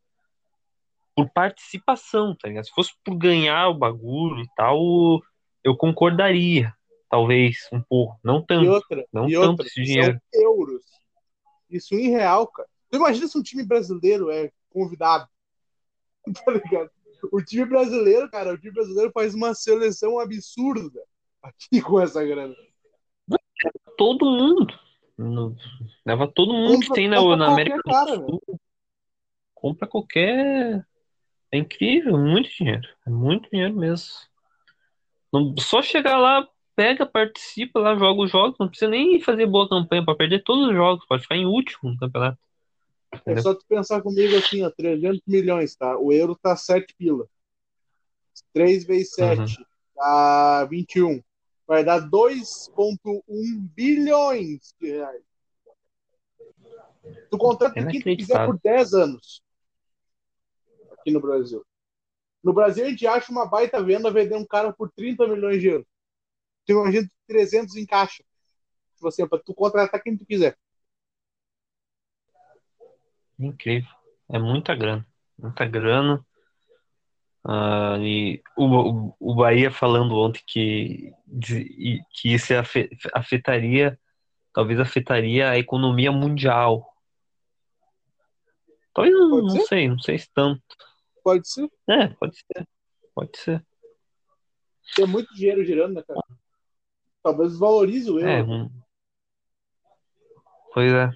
[1.17, 2.67] Por participação, tá ligado?
[2.67, 5.21] Se fosse por ganhar o bagulho e tal,
[5.65, 6.73] eu concordaria,
[7.09, 8.19] talvez, um pouco.
[8.23, 8.71] Não E tanto.
[8.71, 10.21] outra, Não e tanto outra, esse dinheiro.
[10.33, 10.83] são euros.
[11.71, 12.69] Isso em real, cara.
[12.91, 15.27] Tu imagina se um time brasileiro é convidado.
[16.45, 16.91] Tá ligado?
[17.33, 21.01] O time brasileiro, cara, o time brasileiro faz uma seleção absurda
[21.43, 22.55] aqui com essa grana.
[23.97, 24.75] Todo mundo.
[26.05, 28.41] Leva todo mundo que Compra- tem na, na América do cara, Sul.
[29.55, 30.85] Compra qualquer.
[31.53, 32.87] É incrível, muito dinheiro.
[33.07, 34.09] É muito dinheiro mesmo.
[35.35, 38.57] Não, só chegar lá, pega, participa lá, joga os jogos.
[38.57, 41.05] Não precisa nem fazer boa campanha para perder todos os jogos.
[41.09, 42.39] Pode ficar em último no campeonato.
[43.11, 43.43] É Entendeu?
[43.43, 45.99] só tu pensar comigo assim, ó, 300 milhões, tá?
[45.99, 47.27] O euro tá 7 pila.
[48.53, 49.57] 3 vezes 7
[49.97, 51.21] dá 21.
[51.67, 53.21] Vai dar 2,1
[53.75, 55.23] bilhões de reais.
[57.29, 59.43] Tu contrata quem tu quiser por 10 anos.
[60.93, 61.65] Aqui no Brasil.
[62.45, 65.69] No Brasil, a gente acha uma baita venda vender um cara por 30 milhões de
[65.69, 65.87] euros.
[66.67, 68.23] Tu imagina 300 em caixa.
[68.95, 70.55] Tipo assim, pra tu contratar quem tu quiser.
[73.39, 73.89] Incrível.
[74.29, 75.07] É muita grana.
[75.39, 76.25] Muita grana.
[77.47, 83.99] Ah, e o, o, o Bahia falando ontem que, de- que isso afe- afetaria,
[84.53, 86.95] talvez afetaria a economia mundial.
[88.95, 89.67] Talvez não, Pode não ser?
[89.67, 90.63] sei, não sei se tanto.
[91.25, 91.69] Pode ser.
[91.89, 92.69] É, pode ser.
[93.15, 93.67] Pode ser.
[94.95, 96.21] Tem muito dinheiro girando, né, cara?
[97.23, 98.53] Talvez valorize o É, euro.
[98.53, 98.71] um-
[100.75, 101.11] pois é.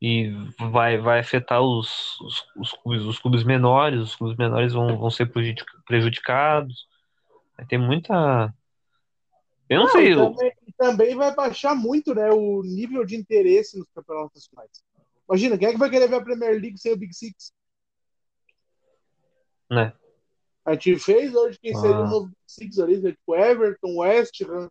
[0.00, 0.30] E
[0.70, 5.10] vai, vai afetar os, os, os clubes, os clubes menores, os clubes menores vão, vão
[5.10, 6.88] ser prejudic- prejudicados.
[7.56, 8.54] Vai ter muita.
[9.68, 13.16] Eu não Não, sei, eu- também, e também vai baixar muito né, o nível de
[13.16, 14.70] interesse nos campeonatos nacionais.
[15.28, 17.52] Imagina, quem é que vai querer ver a Premier League sem o Big Six?
[19.70, 19.92] Né?
[20.64, 22.10] A gente fez hoje quem seria o Ah.
[22.10, 23.12] novo Big Six ali, né?
[23.12, 24.68] tipo Everton, West Ham,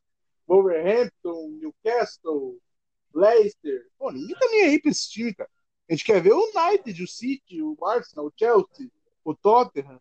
[0.47, 2.57] Wolverhampton, Newcastle,
[3.13, 3.87] Leicester.
[3.97, 5.49] Pô, ninguém tá nem aí pra esse time, cara.
[5.89, 8.89] A gente quer ver o United, o City, o Arsenal, o Chelsea,
[9.23, 9.99] o Tottenham.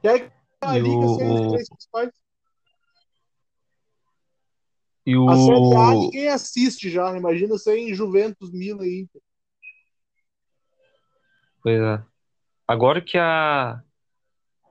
[0.00, 2.10] Quer que a liga o- sem as o- três principais?
[5.04, 6.00] E A Série A o.
[6.00, 7.16] ninguém assiste já.
[7.16, 9.20] Imagina sem Juventus, Milan e Inter.
[11.62, 12.04] Pois é.
[12.72, 13.82] Agora que a.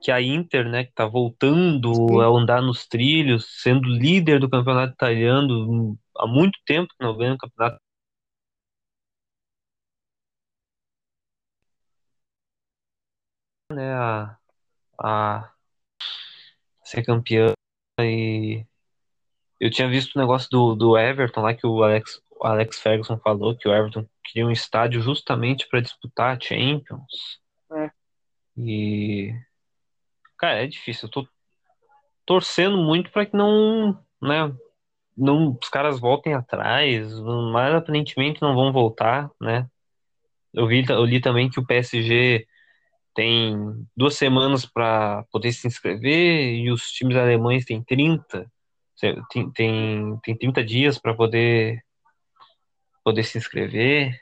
[0.02, 2.20] Que a Inter, né, que tá voltando Sim.
[2.20, 7.34] a andar nos trilhos, sendo líder do campeonato italiano há muito tempo que não ganha
[7.34, 7.78] o campeonato.
[13.70, 14.36] Né, a,
[14.98, 15.52] a
[16.82, 17.52] ser campeã
[18.00, 18.66] e
[19.60, 23.16] eu tinha visto o negócio do, do Everton lá que o Alex, o Alex Ferguson
[23.18, 27.41] falou que o Everton queria um estádio justamente para disputar a Champions.
[27.74, 27.90] É.
[28.56, 29.34] E
[30.38, 31.06] cara, é difícil.
[31.06, 31.28] Eu tô
[32.26, 34.52] torcendo muito para que não, né,
[35.16, 37.12] não os caras voltem atrás,
[37.52, 39.68] mas aparentemente não vão voltar, né?
[40.52, 42.46] Eu vi, eu li também que o PSG
[43.14, 48.50] tem duas semanas para poder se inscrever e os times alemães têm 30.
[49.30, 51.82] Tem, tem, tem 30 dias para poder
[53.04, 54.18] poder se inscrever.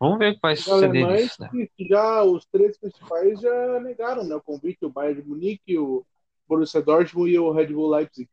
[0.00, 1.50] Vamos ver o que vai Os suceder alemães, disso, né?
[1.78, 6.06] já os três principais já negaram né, o convite: o Bayern de Munique, o
[6.48, 8.28] Borussia Dortmund e o Red Bull Leipzig.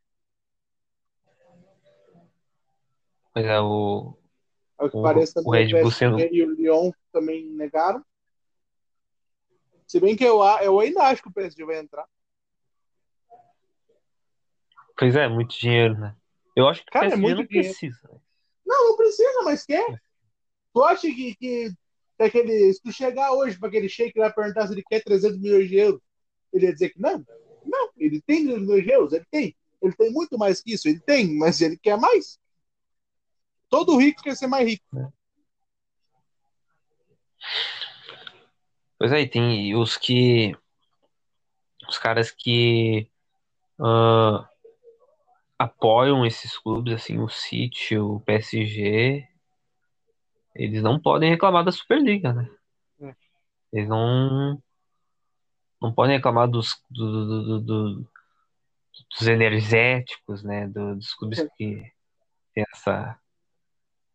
[3.36, 4.17] Mas é o,
[4.77, 8.03] Ao que O- parece o Red Bull sendo- e o Lyon também negaram.
[9.86, 12.08] Se bem que eu, eu ainda acho que o PSG vai entrar.
[14.97, 16.15] pois é, muito dinheiro, né?
[16.56, 17.67] Eu acho que Cara, o é PSG muito não dinheiro.
[17.67, 18.10] precisa.
[18.12, 18.19] né?
[18.65, 20.01] Não, não precisa, mas quer.
[20.73, 21.71] Tu acha que, que,
[22.17, 25.39] que aquele, se tu chegar hoje para aquele shake lá perguntar se ele quer 300
[25.39, 26.01] milhões de euros,
[26.53, 27.25] ele ia dizer que não?
[27.65, 29.56] Não, ele tem 300 milhões de euros, ele tem.
[29.82, 32.39] Ele tem muito mais que isso, ele tem, mas ele quer mais.
[33.69, 34.86] Todo rico quer ser mais rico.
[38.97, 40.56] Pois é, e tem os que.
[41.88, 43.10] Os caras que
[43.80, 44.49] ah,
[45.58, 49.27] apoiam esses clubes, assim, o City, o PSG,
[50.57, 52.49] eles não podem reclamar da Superliga, né?
[53.01, 53.15] É.
[53.73, 54.61] Eles não.
[55.81, 58.07] Não podem reclamar dos, do- do- do- do-
[59.11, 60.67] dos energéticos, né?
[60.67, 61.91] do- dos clubes que
[62.53, 63.19] tem essa,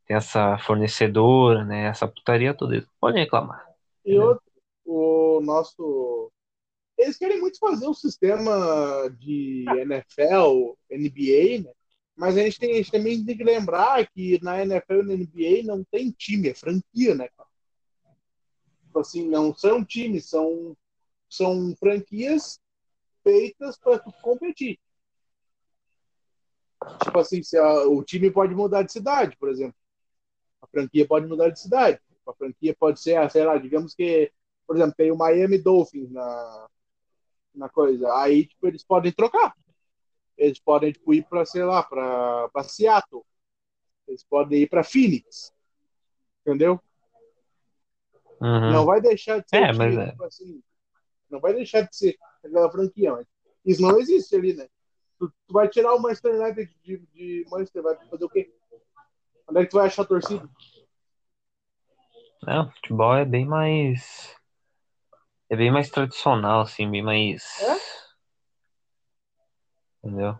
[0.07, 1.85] tem essa fornecedora, né?
[1.85, 2.75] Essa putaria toda.
[2.75, 3.65] Eles não podem reclamar.
[4.05, 4.43] E outro,
[4.85, 6.33] o nosso.
[6.99, 11.73] Eles querem muito fazer um sistema de NFL, NBA, né?
[12.17, 15.15] Mas a gente, tem, a gente também tem que lembrar que na NFL e na
[15.15, 17.49] NBA não tem time, é franquia, né, cara?
[18.87, 20.77] Tipo assim, não são times, são,
[21.29, 22.61] são franquias
[23.23, 24.79] feitas para competir.
[27.05, 29.75] Tipo assim, se a- o time pode mudar de cidade, por exemplo.
[30.63, 32.01] A franquia pode mudar de cidade.
[32.27, 34.33] A franquia pode ser, ah, sei lá, digamos que,
[34.67, 36.69] por exemplo, tem o Miami Dolphins na,
[37.55, 38.13] na coisa.
[38.17, 39.55] Aí, tipo, eles podem trocar.
[40.43, 43.23] Eles podem, tipo, ir para, sei lá, para Seattle.
[44.09, 45.53] Eles podem ir para Phoenix.
[46.41, 46.81] Entendeu?
[48.41, 48.73] Uhum.
[48.73, 50.11] Não vai deixar de ser É, time, mas é.
[50.11, 50.63] tipo assim,
[51.31, 53.27] não vai deixar de ser aquela franquia, mas
[53.65, 54.69] isso não existe ali, né?
[55.17, 58.53] Tu, tu vai tirar o Manchester United de, de Manchester, vai fazer o quê?
[59.49, 60.51] Onde é que tu vai achar a torcida?
[62.43, 64.37] Não, futebol é bem mais.
[65.49, 67.61] É bem mais tradicional, assim, bem mais.
[67.61, 68.12] É?
[70.05, 70.37] Entendeu?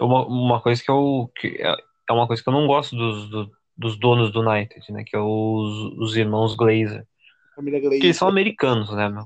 [0.00, 1.30] Uma, uma coisa que eu.
[1.36, 1.74] Que é
[2.10, 5.04] é uma coisa que eu não gosto dos, do- dos donos do United, né?
[5.06, 7.06] Que é os, os irmãos Glazer.
[7.54, 8.14] Família Porque eles Glazer.
[8.14, 9.24] são americanos, né, meu?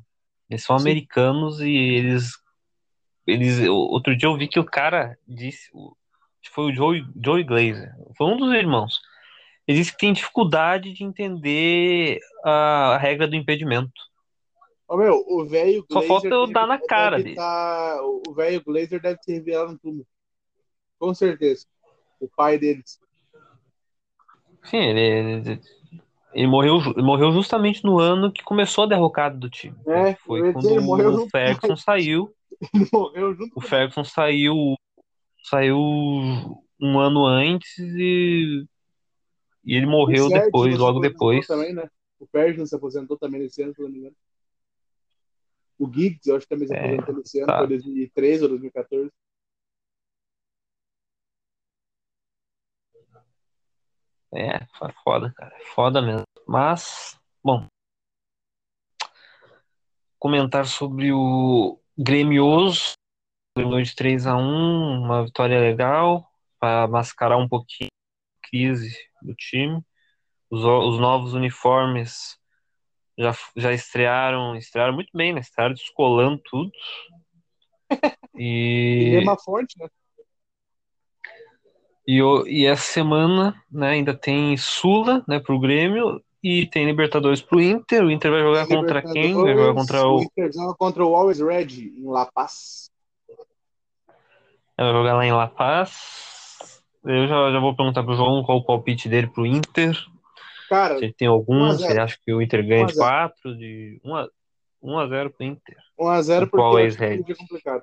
[0.51, 0.85] Eles são Sim.
[0.85, 2.33] americanos e eles.
[3.27, 3.67] Eles.
[3.67, 5.71] Outro dia eu vi que o cara disse.
[6.43, 7.93] que foi o Joey, Joey Glazer.
[8.17, 9.01] Foi um dos irmãos.
[9.67, 13.91] Ele disse que tem dificuldade de entender a, a regra do impedimento.
[14.89, 19.01] Ô, meu, o velho Só Glazer falta eu dar na cara tá- o velho Glazer
[19.01, 20.07] deve se revelar no túmulo.
[20.99, 21.67] Com certeza.
[22.21, 22.99] O pai deles.
[24.65, 25.61] Sim, ele, ele,
[26.33, 29.77] ele morreu, ele morreu justamente no ano que começou a derrocada do time.
[29.87, 32.33] É, Foi quando ele morreu o junto Ferguson saiu.
[32.75, 34.55] Ele morreu junto O Ferguson saiu,
[35.45, 38.65] saiu um ano antes e,
[39.63, 41.47] e ele morreu depois, logo depois.
[41.47, 41.87] Também, né?
[42.19, 44.17] O Ferguson se aposentou também nesse ano, se não me engano.
[45.79, 47.59] O Giggs, eu acho que também se É, aposentou nesse ano, tá.
[47.59, 49.13] foi 2013 ou 2014.
[54.33, 55.57] É, foi foda, cara.
[55.75, 56.25] Foda mesmo.
[56.47, 57.67] Mas, bom.
[60.19, 62.95] Comentar sobre o Grêmioso.
[63.57, 69.35] Ganhou de 3 a 1 uma vitória legal, para mascarar um pouquinho a crise do
[69.35, 69.83] time.
[70.51, 72.39] Os, os novos uniformes
[73.19, 75.41] já, já estrearam, estrearam muito bem, né?
[75.41, 76.71] Estrearam descolando tudo.
[78.39, 79.89] E E, Gema Fonte, né?
[82.07, 87.41] e, o- e essa semana, né, ainda tem Sula, né, pro Grêmio e tem Libertadores
[87.41, 88.05] pro Inter.
[88.05, 89.35] O Inter vai jogar contra quem?
[89.35, 92.91] Vai jogar contra o o, Inter joga contra o Always Red em La Paz.
[94.77, 96.83] vai jogar lá em La Paz.
[97.05, 99.97] Eu já, já vou perguntar pro João qual o palpite dele pro Inter.
[100.69, 101.93] Cara, ele tem algum, 1 a 0.
[101.93, 103.07] ele acha que o Inter ganha 1 a de 0.
[103.07, 104.29] 4, de 1 a,
[104.83, 105.77] 1 a 0 pro Inter.
[105.99, 107.83] 1x0 O porque eu Always acho que é complicado.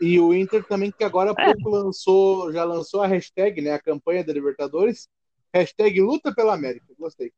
[0.00, 1.44] E o Inter também, que agora há É.
[1.52, 3.72] pouco lançou, já lançou a hashtag, né?
[3.72, 5.08] A campanha da Libertadores.
[5.52, 6.86] Hashtag luta pela América.
[6.98, 7.32] Gostei.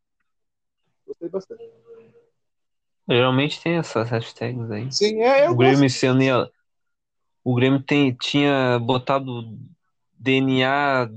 [1.07, 1.63] Gostei bastante.
[3.09, 4.93] Geralmente tem essas hashtags aí.
[4.93, 6.05] Sim, é, eu O Grêmio gosto.
[6.05, 6.51] ano ia-
[7.43, 9.59] o Grêmio tem, tinha botado
[10.19, 11.09] DNA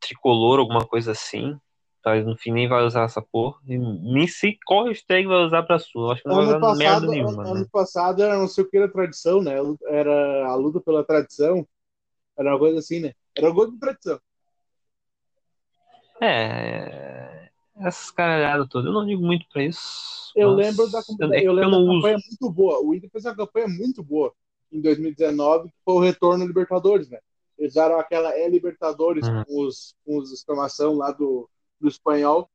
[0.00, 1.58] tricolor, alguma coisa assim.
[2.04, 3.60] Mas no fim nem vai usar essa porra.
[3.66, 6.12] E nem sei qual hashtag vai usar pra sua.
[6.14, 7.66] Acho que não vai Ano usar merda passado, nenhuma, ano né?
[7.70, 9.54] passado era não sei o que era tradição, né?
[9.86, 11.66] Era a luta pela tradição.
[12.36, 13.12] Era uma coisa assim, né?
[13.36, 14.20] Era um gol de tradição.
[16.20, 17.48] É.
[17.76, 18.86] Essas caralhadas todas.
[18.86, 20.32] Eu não ligo muito pra isso.
[20.36, 20.98] Eu mas lembro da,
[21.36, 22.02] é que eu lembro não da uso.
[22.02, 22.80] campanha muito boa.
[22.84, 24.32] O Inter fez uma campanha muito boa
[24.70, 27.18] em 2019, que foi o retorno Libertadores, né?
[27.58, 29.44] Eles usaram aquela é Libertadores Uhum.
[29.44, 31.48] com, os, com os exclamação lá do,
[31.82, 32.48] do espanhol.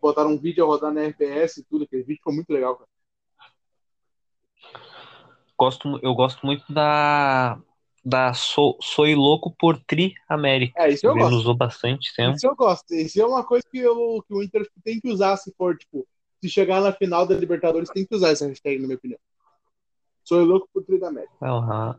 [0.00, 1.84] Botaram um vídeo a rodar na RPS e tudo.
[1.84, 2.88] Aquele vídeo ficou muito legal, cara.
[5.58, 7.58] Gosto, eu gosto muito da.
[8.08, 10.80] Da Sou, Soy Louco por Tri América.
[10.80, 11.34] É, isso eu gosto.
[11.34, 12.36] usou bastante tempo.
[12.36, 12.94] Isso eu gosto.
[12.94, 16.06] Isso é uma coisa que, eu, que o Inter tem que usar se for, tipo,
[16.40, 19.18] se chegar na final da Libertadores, tem que usar essa hashtag, na minha opinião.
[20.22, 21.32] Sou louco por Tri da América.
[21.40, 21.94] Uhum.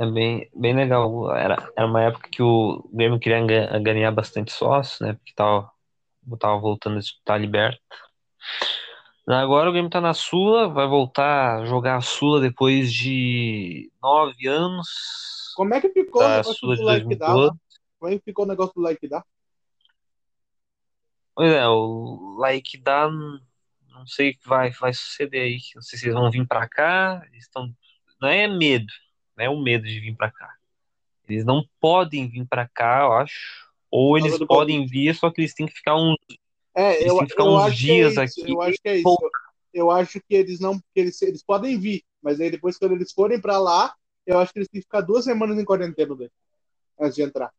[0.00, 1.30] É bem, bem legal.
[1.36, 5.12] Era, era uma época que o Grêmio queria ga- ganhar bastante sócio, né?
[5.14, 5.70] Porque tava,
[6.38, 7.78] tava voltando a disputar a Liberta.
[9.28, 14.48] Agora o Grêmio tá na Sula, vai voltar a jogar a Sula depois de nove
[14.48, 14.88] anos.
[15.54, 17.26] Como é que ficou o Da negócio Sula do like dá?
[17.26, 17.48] 2012.
[17.50, 17.56] lá?
[18.00, 19.24] Como é que ficou o negócio do like dá?
[21.34, 23.08] Pois é, o like dá.
[23.88, 25.58] Não sei o que vai, vai suceder aí.
[25.74, 27.22] Não sei se eles vão vir pra cá.
[27.30, 27.72] Eles estão.
[28.20, 28.92] Não é medo,
[29.40, 30.54] não é o medo de vir pra cá.
[31.28, 33.70] Eles não podem vir pra cá, eu acho.
[33.90, 36.16] Ou eles podem vir, só que eles têm que ficar uns,
[36.76, 38.52] É, eu, ficar eu uns que dias é isso, aqui.
[38.52, 39.18] Eu acho que é isso.
[39.22, 39.30] Eu,
[39.72, 40.78] eu acho que eles não.
[40.78, 43.94] Que eles, eles podem vir, mas aí depois, quando eles forem pra lá,
[44.26, 46.30] eu acho que eles têm que ficar duas semanas em quarentena daí,
[47.00, 47.50] antes de entrar.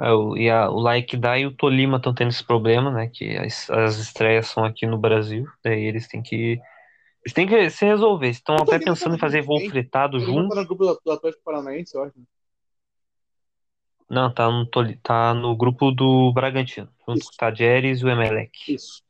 [0.00, 3.10] É, e a- o Like dá e o Tolima estão tendo esse problema, né?
[3.12, 5.46] Que as, as estreias são aqui no Brasil.
[5.62, 6.58] Daí eles têm que.
[7.24, 8.28] Eles têm que se resolver.
[8.28, 10.48] Estão até pensando em fazer grupo voo fretado junto.
[10.48, 12.14] tá no grupo do, Atlético Paranaense, eu acho.
[14.08, 14.66] Não, tá no,
[15.02, 18.50] tá no grupo do Bragantino, junto com o Tadieres e o Emelec.
[18.66, 19.02] Isso.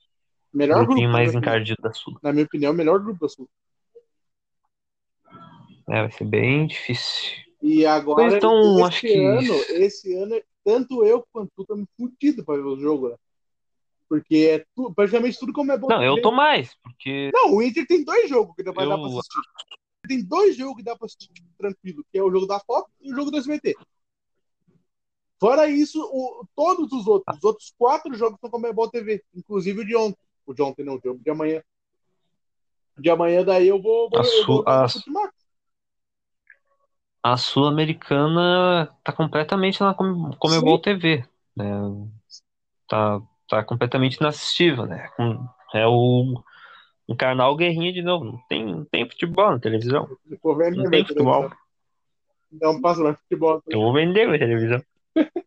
[0.52, 2.18] Melhor grupo, Grupinho na mais encardido da Sul.
[2.22, 3.48] na minha opinião, o melhor grupo da Sul.
[5.88, 7.30] É, vai ser bem difícil.
[7.62, 12.44] E agora, então, esse acho que- ano, esse ano, tanto eu quanto tu estamos fudidos
[12.44, 13.16] pra ver o jogo, né?
[14.10, 15.86] Porque é tu, praticamente tudo como é bom.
[15.86, 17.30] Não, eu tô mais, porque.
[17.32, 19.40] Não, o Inter tem dois jogos que dá pra, Eu- dar pra assistir.
[20.08, 23.12] Tem dois jogos que dá pra assistir tranquilo, que é o jogo da Fox e
[23.12, 23.76] o jogo do SBT.
[25.38, 29.22] Fora isso, o- todos os outros, os outros quatro jogos estão com a Comebol TV,
[29.32, 30.18] inclusive o de ontem.
[30.44, 31.62] O de ontem não, o jogo de amanhã.
[32.98, 34.86] De amanhã daí eu vou, vou, A eu vou a-
[37.22, 41.24] a Sul-Americana tá completamente na Com- Comebol TV,
[41.56, 41.70] né?
[42.88, 45.08] Tá, tá completamente inassistível, né?
[45.74, 46.42] É o
[47.08, 48.24] encarnar o Guerrinha de novo.
[48.24, 50.08] Não tem, não tem futebol na televisão.
[50.24, 51.34] Depois vem Não minha tem futebol.
[51.40, 51.58] televisão.
[52.52, 53.62] Não passa mais futebol.
[53.68, 54.82] Eu vou vender a televisão.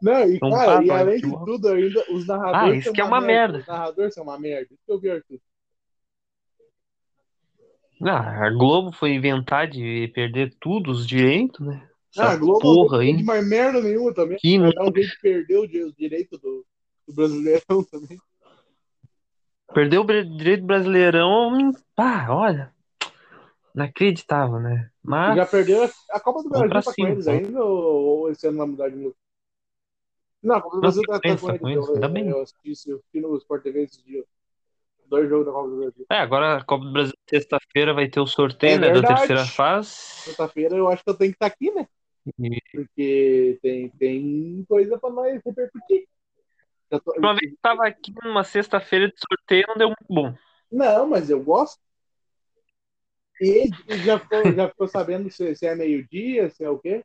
[0.00, 1.44] Não, e Não cara, e além de futebol.
[1.44, 3.58] tudo ainda, os narradores Ah, isso que é uma merda.
[3.58, 4.68] Os narradores são uma merda.
[4.72, 5.38] Isso que eu vi, Arthur.
[8.04, 11.88] Ah, a Globo foi inventar de perder tudo, os direitos, né?
[12.10, 14.38] Essa Ah, a Globo porra não tem mais merda nenhuma também.
[14.38, 16.66] Que Vai dar um jeito de perder o di- o direito do,
[17.06, 18.18] do Brasileirão também.
[19.74, 21.48] Perdeu o direito brasileirão.
[21.54, 22.72] hum, Ah, olha.
[23.74, 24.90] Inacreditável, né?
[25.02, 25.36] Mas.
[25.36, 27.48] Já perdeu a Copa do Brasil tá com cima, eles vamos.
[27.48, 29.16] ainda ou, ou esse ano vai mudar de novo?
[30.42, 31.76] Não, a Copa do Brasil tá tá, com eles, com com eles.
[31.76, 32.28] eles, Eu, ainda bem.
[32.28, 34.26] eu assisti, eu assisti no Sport TV esses dias.
[35.06, 36.06] Dois jogos da Copa do Brasil.
[36.10, 39.00] É, agora a Copa do Brasil, sexta-feira, vai ter o sorteio, É né?
[39.00, 39.90] Da terceira fase.
[39.90, 41.86] Sexta-feira eu acho que eu tenho que estar aqui, né?
[42.38, 46.06] E Porque tem, tem coisa pra nós repercutir.
[47.00, 50.34] Tô- uma vez que tava aqui numa sexta-feira de sorteio, não deu muito bom.
[50.70, 51.80] Não, mas eu gosto.
[53.40, 53.68] E
[54.04, 57.04] já ficou, já ficou sabendo se, se é meio-dia, se é o quê?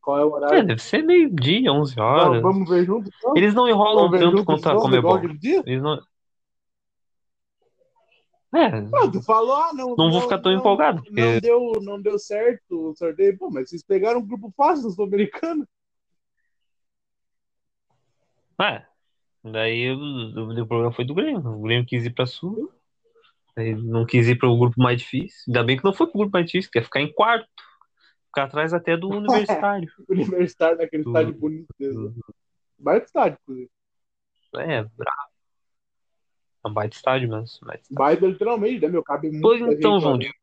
[0.00, 0.66] Qual é o É, horário?
[0.66, 2.42] deve ser meio-dia, 11 horas.
[2.42, 3.36] Vamos, vamos ver junto, então?
[3.36, 5.20] Eles não enrolam Vamos tanto quanto a Comebol.
[5.22, 6.02] Eles não.
[8.54, 9.96] É, Não, tu falou, ah, não.
[9.96, 13.36] não vou ficar tão não, empolgado, Não porque deu, não deu certo o sorteio.
[13.38, 15.66] Pô, mas vocês pegaram um grupo fácil, sul-americano.
[18.60, 18.84] É,
[19.44, 21.40] daí o, o, o problema foi do Grêmio.
[21.46, 22.72] O Grêmio quis ir pra Sul,
[23.56, 25.44] aí não quis ir pro grupo mais difícil.
[25.48, 27.48] Ainda bem que não foi pro grupo mais difícil, que ia ficar em quarto.
[28.26, 29.90] Ficar atrás até do Universitário.
[30.08, 31.66] Universitário naquele Do- estádio bonito.
[31.78, 32.14] do-
[32.78, 33.70] Baita estádio, inclusive.
[34.56, 35.32] É, bravo.
[36.64, 37.58] É um baita estádio mesmo.
[37.62, 37.80] Mas...
[37.90, 39.02] Baita literalmente, né, meu?
[39.02, 39.42] Cabe muito.
[39.42, 40.34] Pois então, João Diego.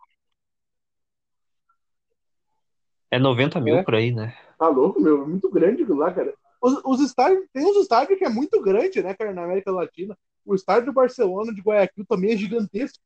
[3.12, 3.84] É 90 mil É.
[3.84, 4.38] por aí, né?
[4.58, 5.24] Tá louco, meu?
[5.24, 6.34] É muito grande lá, cara.
[6.62, 10.18] Os, os estádios, tem uns estádios que é muito grande, né, cara, na América Latina.
[10.46, 13.00] O estádio do Barcelona de Guayaquil também é gigantesco.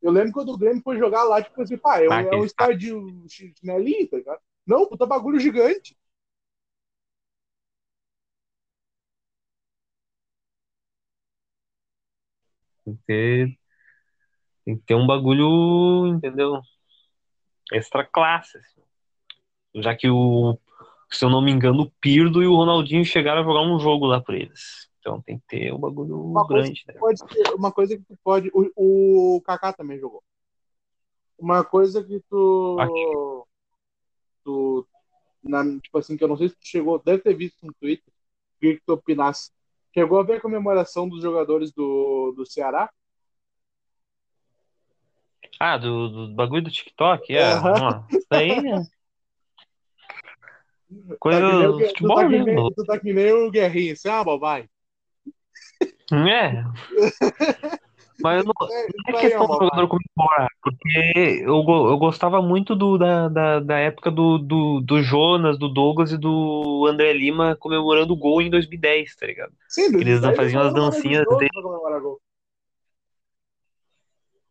[0.00, 3.24] Eu lembro quando o Grêmio foi jogar lá, tipo assim, pá, é é um estádio
[3.28, 4.40] chinelinho, tá ligado?
[4.66, 5.96] Não, puta bagulho gigante.
[12.84, 13.58] Tem que ter,
[14.64, 16.60] tem que ter um bagulho, entendeu?
[17.72, 18.58] Extra classe.
[18.58, 18.82] assim.
[19.82, 20.58] Já que o,
[21.10, 24.06] se eu não me engano, o Pirdo e o Ronaldinho chegaram a jogar um jogo
[24.06, 24.88] lá por eles.
[24.98, 26.94] Então tem que ter um bagulho Uma coisa grande, né?
[26.94, 27.20] Pode
[27.54, 28.50] uma coisa que tu pode.
[28.52, 30.22] O, o Kaká também jogou.
[31.38, 33.46] Uma coisa que tu.
[34.44, 34.86] Tu.
[35.44, 38.12] Na, tipo assim, que eu não sei se tu chegou, deve ter visto no Twitter,
[38.58, 39.52] queria que tu opinasse.
[39.94, 42.90] Chegou a ver a comemoração dos jogadores do, do Ceará?
[45.60, 47.32] Ah, do, do bagulho do TikTok?
[47.32, 48.82] É, ó, isso daí é
[51.18, 52.38] coisa tá do tu, futebol, tá né?
[52.38, 54.68] nem, tu tá que nem o Guerrinho, assim, ah, vai.
[56.12, 56.64] É.
[58.22, 60.06] Mas eu não, isso é, não isso é é questão uma do jogador bobagem.
[60.16, 65.58] comemorar, porque eu, eu gostava muito do, da, da, da época do, do, do Jonas,
[65.58, 69.52] do Douglas e do André Lima comemorando o gol em 2010, tá ligado?
[69.68, 71.50] Sim, eles 2010 é faziam as dancinhas dele.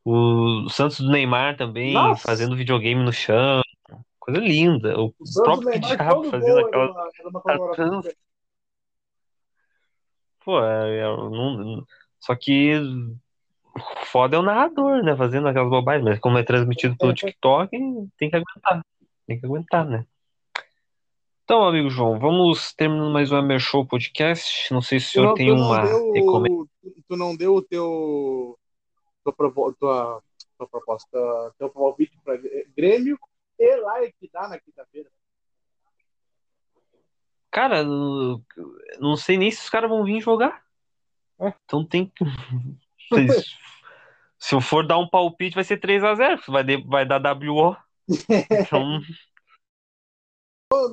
[0.03, 3.61] O Santos do Neymar também Nossa, fazendo videogame no chão.
[4.25, 4.99] Coisa linda.
[4.99, 6.91] O próprio Diabo fazendo era aquela.
[6.91, 8.01] uma, era uma comemoração.
[10.43, 11.85] Pô, é, é, não-
[12.19, 15.15] só que o foda é o narrador, né?
[15.15, 17.69] Fazendo aquelas bobagens, mas como é transmitido pelo TikTok,
[18.17, 18.83] tem que aguentar.
[19.27, 20.07] Tem que aguentar, né?
[21.43, 24.73] Então, amigo João, vamos terminando mais um Show Podcast.
[24.73, 26.67] Não sei se o senhor não, tem uma recomendação.
[27.07, 28.57] tu, não deu o teu,
[29.23, 29.33] tua,
[29.79, 30.23] tua,
[30.57, 32.39] tua proposta, teu palpite para
[32.75, 33.19] Grêmio
[33.57, 35.09] e lá é que dá na quinta-feira.
[37.51, 40.65] Cara, não sei nem se os caras vão vir jogar.
[41.39, 41.53] É.
[41.65, 42.23] Então tem que.
[44.37, 46.41] Se- eu for dar um palpite, vai ser 3x0.
[46.47, 47.75] Vai, de- vai dar WO.
[48.51, 48.99] Então,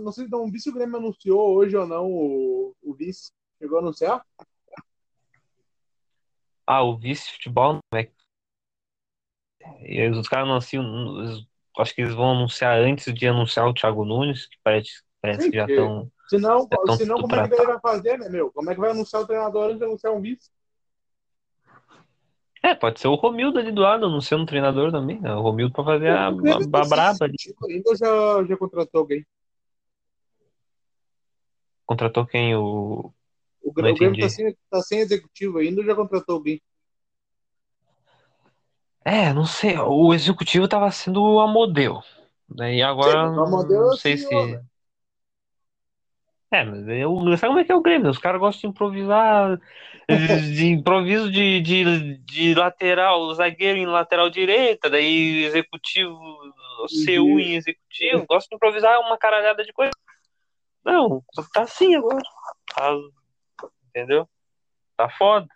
[0.01, 3.33] Não sei, se o Grêmio anunciou hoje ou não o, o vice.
[3.59, 4.27] Chegou a anunciar?
[6.67, 8.11] ah, o vice-futebol, não é?
[9.83, 10.85] E os caras anunciam.
[11.79, 15.51] Acho que eles vão anunciar antes de anunciar o Thiago Nunes, que parece, parece Sim,
[15.51, 16.11] que já estão.
[16.29, 18.51] Senão, É tão senão como é que ele vai fazer, né, meu?
[18.53, 20.51] Como é que vai anunciar o treinador antes de anunciar um vice?
[22.63, 25.21] É, pode ser o Romildo ali do lado, anunciando o treinador também.
[25.21, 25.35] né?
[25.35, 27.37] O Romildo pra fazer a, Grêmio a, tá a braba ali.
[27.69, 29.27] ainda já, já contratou alguém?
[31.85, 32.55] Contratou quem?
[32.55, 33.13] O.
[33.63, 36.61] O, Não Grêmio- o Grêmio tá sem, tá sem executivo ainda ou já contratou alguém?
[39.05, 39.77] É, não sei.
[39.79, 42.03] O executivo tava sendo a modelo.
[42.49, 42.77] Né?
[42.77, 44.35] E agora Sim, o é não o sei se.
[44.35, 44.63] né?
[46.53, 48.11] É, mas eu, sabe como é que é o Grêmio?
[48.11, 49.59] Os caras gostam de improvisar,
[50.07, 56.15] de, de improviso de, de, de lateral, zagueiro em lateral direita, daí executivo,
[57.07, 59.93] CU em executivo, gosta de improvisar uma caralhada de coisa.
[60.85, 61.25] Não,
[61.55, 62.23] tá assim agora.
[62.75, 62.99] Tá-
[63.89, 64.29] entendeu?
[64.95, 65.47] Tá foda.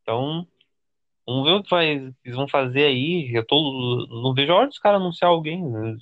[0.00, 0.46] Então,
[1.26, 3.30] vamos ver o que vai, eles vão fazer aí.
[3.34, 5.62] Eu tô, não vejo a hora dos caras anunciar alguém.
[5.64, 5.96] né?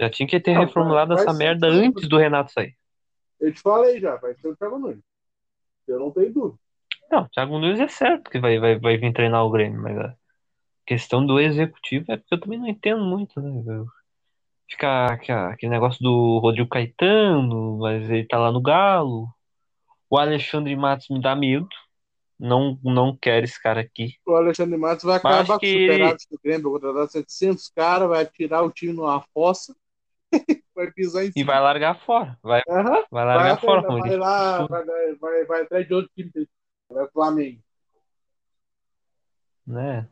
[0.00, 2.74] Já tinha que ter Não, reformulado essa merda antes do Renato sair.
[3.38, 5.02] Eu te falei já, vai ser o Thiago Nunes.
[5.86, 6.58] Eu não tenho dúvida.
[7.10, 9.98] Não, o Thiago Nunes é certo que vai, vai, vai vir treinar o Grêmio, mas
[9.98, 10.14] a
[10.86, 13.62] questão do executivo é porque eu também não entendo muito, né?
[13.66, 13.86] Eu-
[14.70, 19.26] Fica aquela- aquele negócio do Rodrigo Caetano, mas ele tá lá no Galo.
[20.08, 21.68] O Alexandre Matos me dá medo.
[22.40, 24.14] Não, não quero esse cara aqui.
[24.26, 27.68] O Alexandre Matos vai Mas acabar com que os superados do Grêmio, vai contratar 700
[27.68, 29.76] caras, vai tirar o time numa fossa,
[30.74, 31.52] vai pisar em E cima.
[31.52, 32.38] vai largar fora.
[32.42, 35.94] Vai, vai Vai, largar até- fora, vai ele lá, vai, vai, vai, vai atrás de
[35.94, 36.30] outro time,
[36.90, 37.62] vai pro Flamengo.
[39.66, 40.08] né?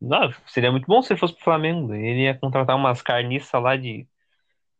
[0.00, 1.94] Não, seria muito bom se ele fosse pro Flamengo.
[1.94, 4.06] Ele ia contratar umas carniças lá de,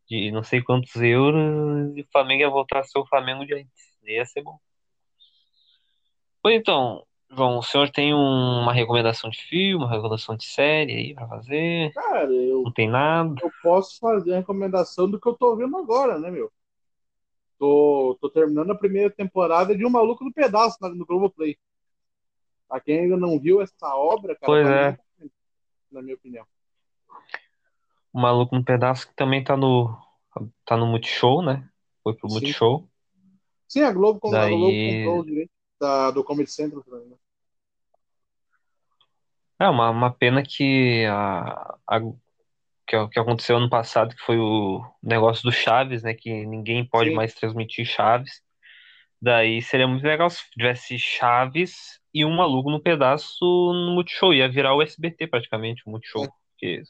[0.08, 3.54] de não sei quantos euros e o Flamengo ia voltar a ser o Flamengo de
[3.54, 3.72] antes.
[4.04, 4.58] Ia ser bom.
[6.42, 10.92] Pois então, João, o senhor tem um- uma recomendação de filme, uma recomendação de série
[10.92, 11.92] aí pra fazer?
[11.92, 13.34] Cara, eu, Não tem nada?
[13.42, 16.50] eu posso fazer a recomendação do que eu tô vendo agora, né, meu?
[17.58, 21.58] Tô, tô terminando a primeira temporada de Um Maluco no Pedaço no Globoplay.
[22.68, 24.84] Pra quem ainda não viu essa obra, cara, Pois é.
[24.88, 25.30] muito a pena,
[25.90, 26.46] na minha opinião.
[28.12, 29.96] O Maluco no Pedaço que também tá no,
[30.64, 31.68] tá no Multishow, né?
[32.02, 32.34] Foi pro Sim.
[32.34, 32.88] Multishow.
[33.66, 34.66] Sim, a Globo, a Daí- Globo
[34.96, 37.16] comprou o direito da, do Comedy Central também, né?
[39.60, 42.00] É uma, uma pena que a, a
[42.88, 46.14] que, que aconteceu ano passado, que foi o negócio do Chaves, né?
[46.14, 47.16] Que ninguém pode Sim.
[47.16, 48.40] mais transmitir Chaves.
[49.20, 54.32] Daí seria muito legal se tivesse Chaves e um maluco no pedaço no Multishow.
[54.32, 56.24] Ia virar o SBT praticamente, o Multishow.
[56.24, 56.28] É.
[56.56, 56.82] Que,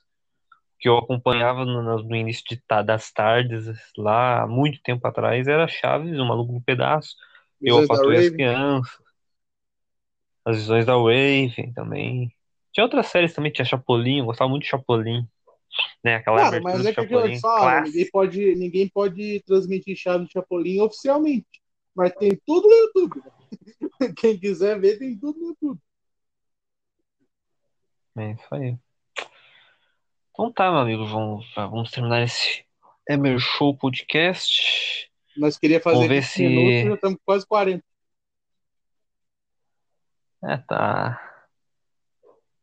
[0.78, 3.66] que eu acompanhava no, no- início de, das tardes,
[3.96, 7.16] lá muito tempo atrás, era Chaves, um maluco no pedaço.
[7.60, 8.36] Eu, a Visões da Patrulha das Raven.
[8.36, 8.98] Crianças.
[10.44, 12.34] As Visões da Raven também.
[12.72, 15.26] Tinha outras séries também, tinha Chapolin, eu gostava muito de Chapolin.
[16.02, 16.16] Né?
[16.16, 17.88] Aquela Cara, abertura mas é que Chapolin fala, clássica.
[17.88, 21.46] ninguém pode, ninguém pode transmitir Chaves do Chapolin oficialmente.
[21.94, 23.22] Mas tem tudo no YouTube.
[23.22, 23.32] né?
[24.16, 25.80] Quem quiser ver, tem tudo no YouTube.
[28.16, 28.76] É isso aí.
[30.30, 32.64] Então tá, meu amigo, vamos, vamos terminar esse
[33.08, 35.07] Emer Show Podcast.
[35.38, 37.84] Nós queria fazer Vamos ver 20 se- minutos, já estamos quase 40.
[40.42, 41.24] É, tá.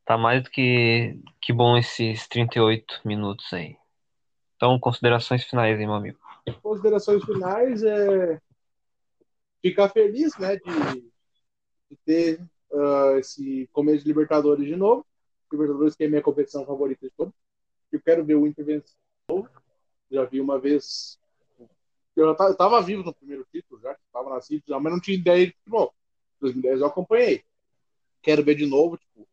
[0.06, 3.78] Tá mais do que, que bom esses 38 minutos aí.
[4.56, 6.20] Então, considerações finais aí, meu amigo.
[6.62, 8.40] Considerações finais é
[9.62, 11.02] ficar feliz, né, de,
[11.90, 15.06] de ter uh, esse começo de Libertadores de novo.
[15.52, 17.34] Libertadores que é minha competição favorita de todas.
[17.92, 19.50] Eu quero ver o Inter vencer de novo.
[20.12, 21.18] Já vi uma vez.
[22.16, 25.54] Eu estava vivo no primeiro título, já estava na CIT, mas não tinha ideia de
[25.54, 25.94] futebol.
[26.40, 27.44] 2010 eu acompanhei.
[28.22, 29.28] Quero ver de novo, tipo,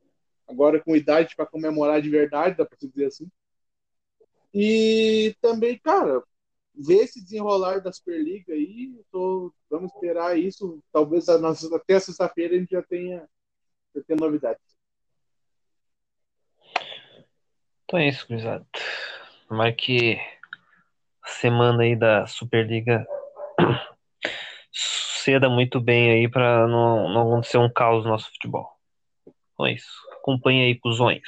[0.49, 3.31] agora com idade para comemorar de verdade, dá para se dizer assim.
[4.53, 6.23] E também, cara,
[6.75, 10.83] ver esse desenrolar da Superliga aí, tô, vamos esperar isso.
[10.93, 13.29] Talvez a nossa, até sexta-feira a gente já tenha,
[13.95, 14.63] já tenha novidades.
[17.85, 18.67] Então é isso, Cruzado.
[19.49, 20.19] Tomara que
[21.25, 23.07] semana aí da Superliga
[24.71, 28.69] suceda muito bem aí para não, não acontecer um caos no nosso futebol.
[29.53, 29.91] Então é isso.
[30.21, 31.23] Acompanhe aí, cuzões.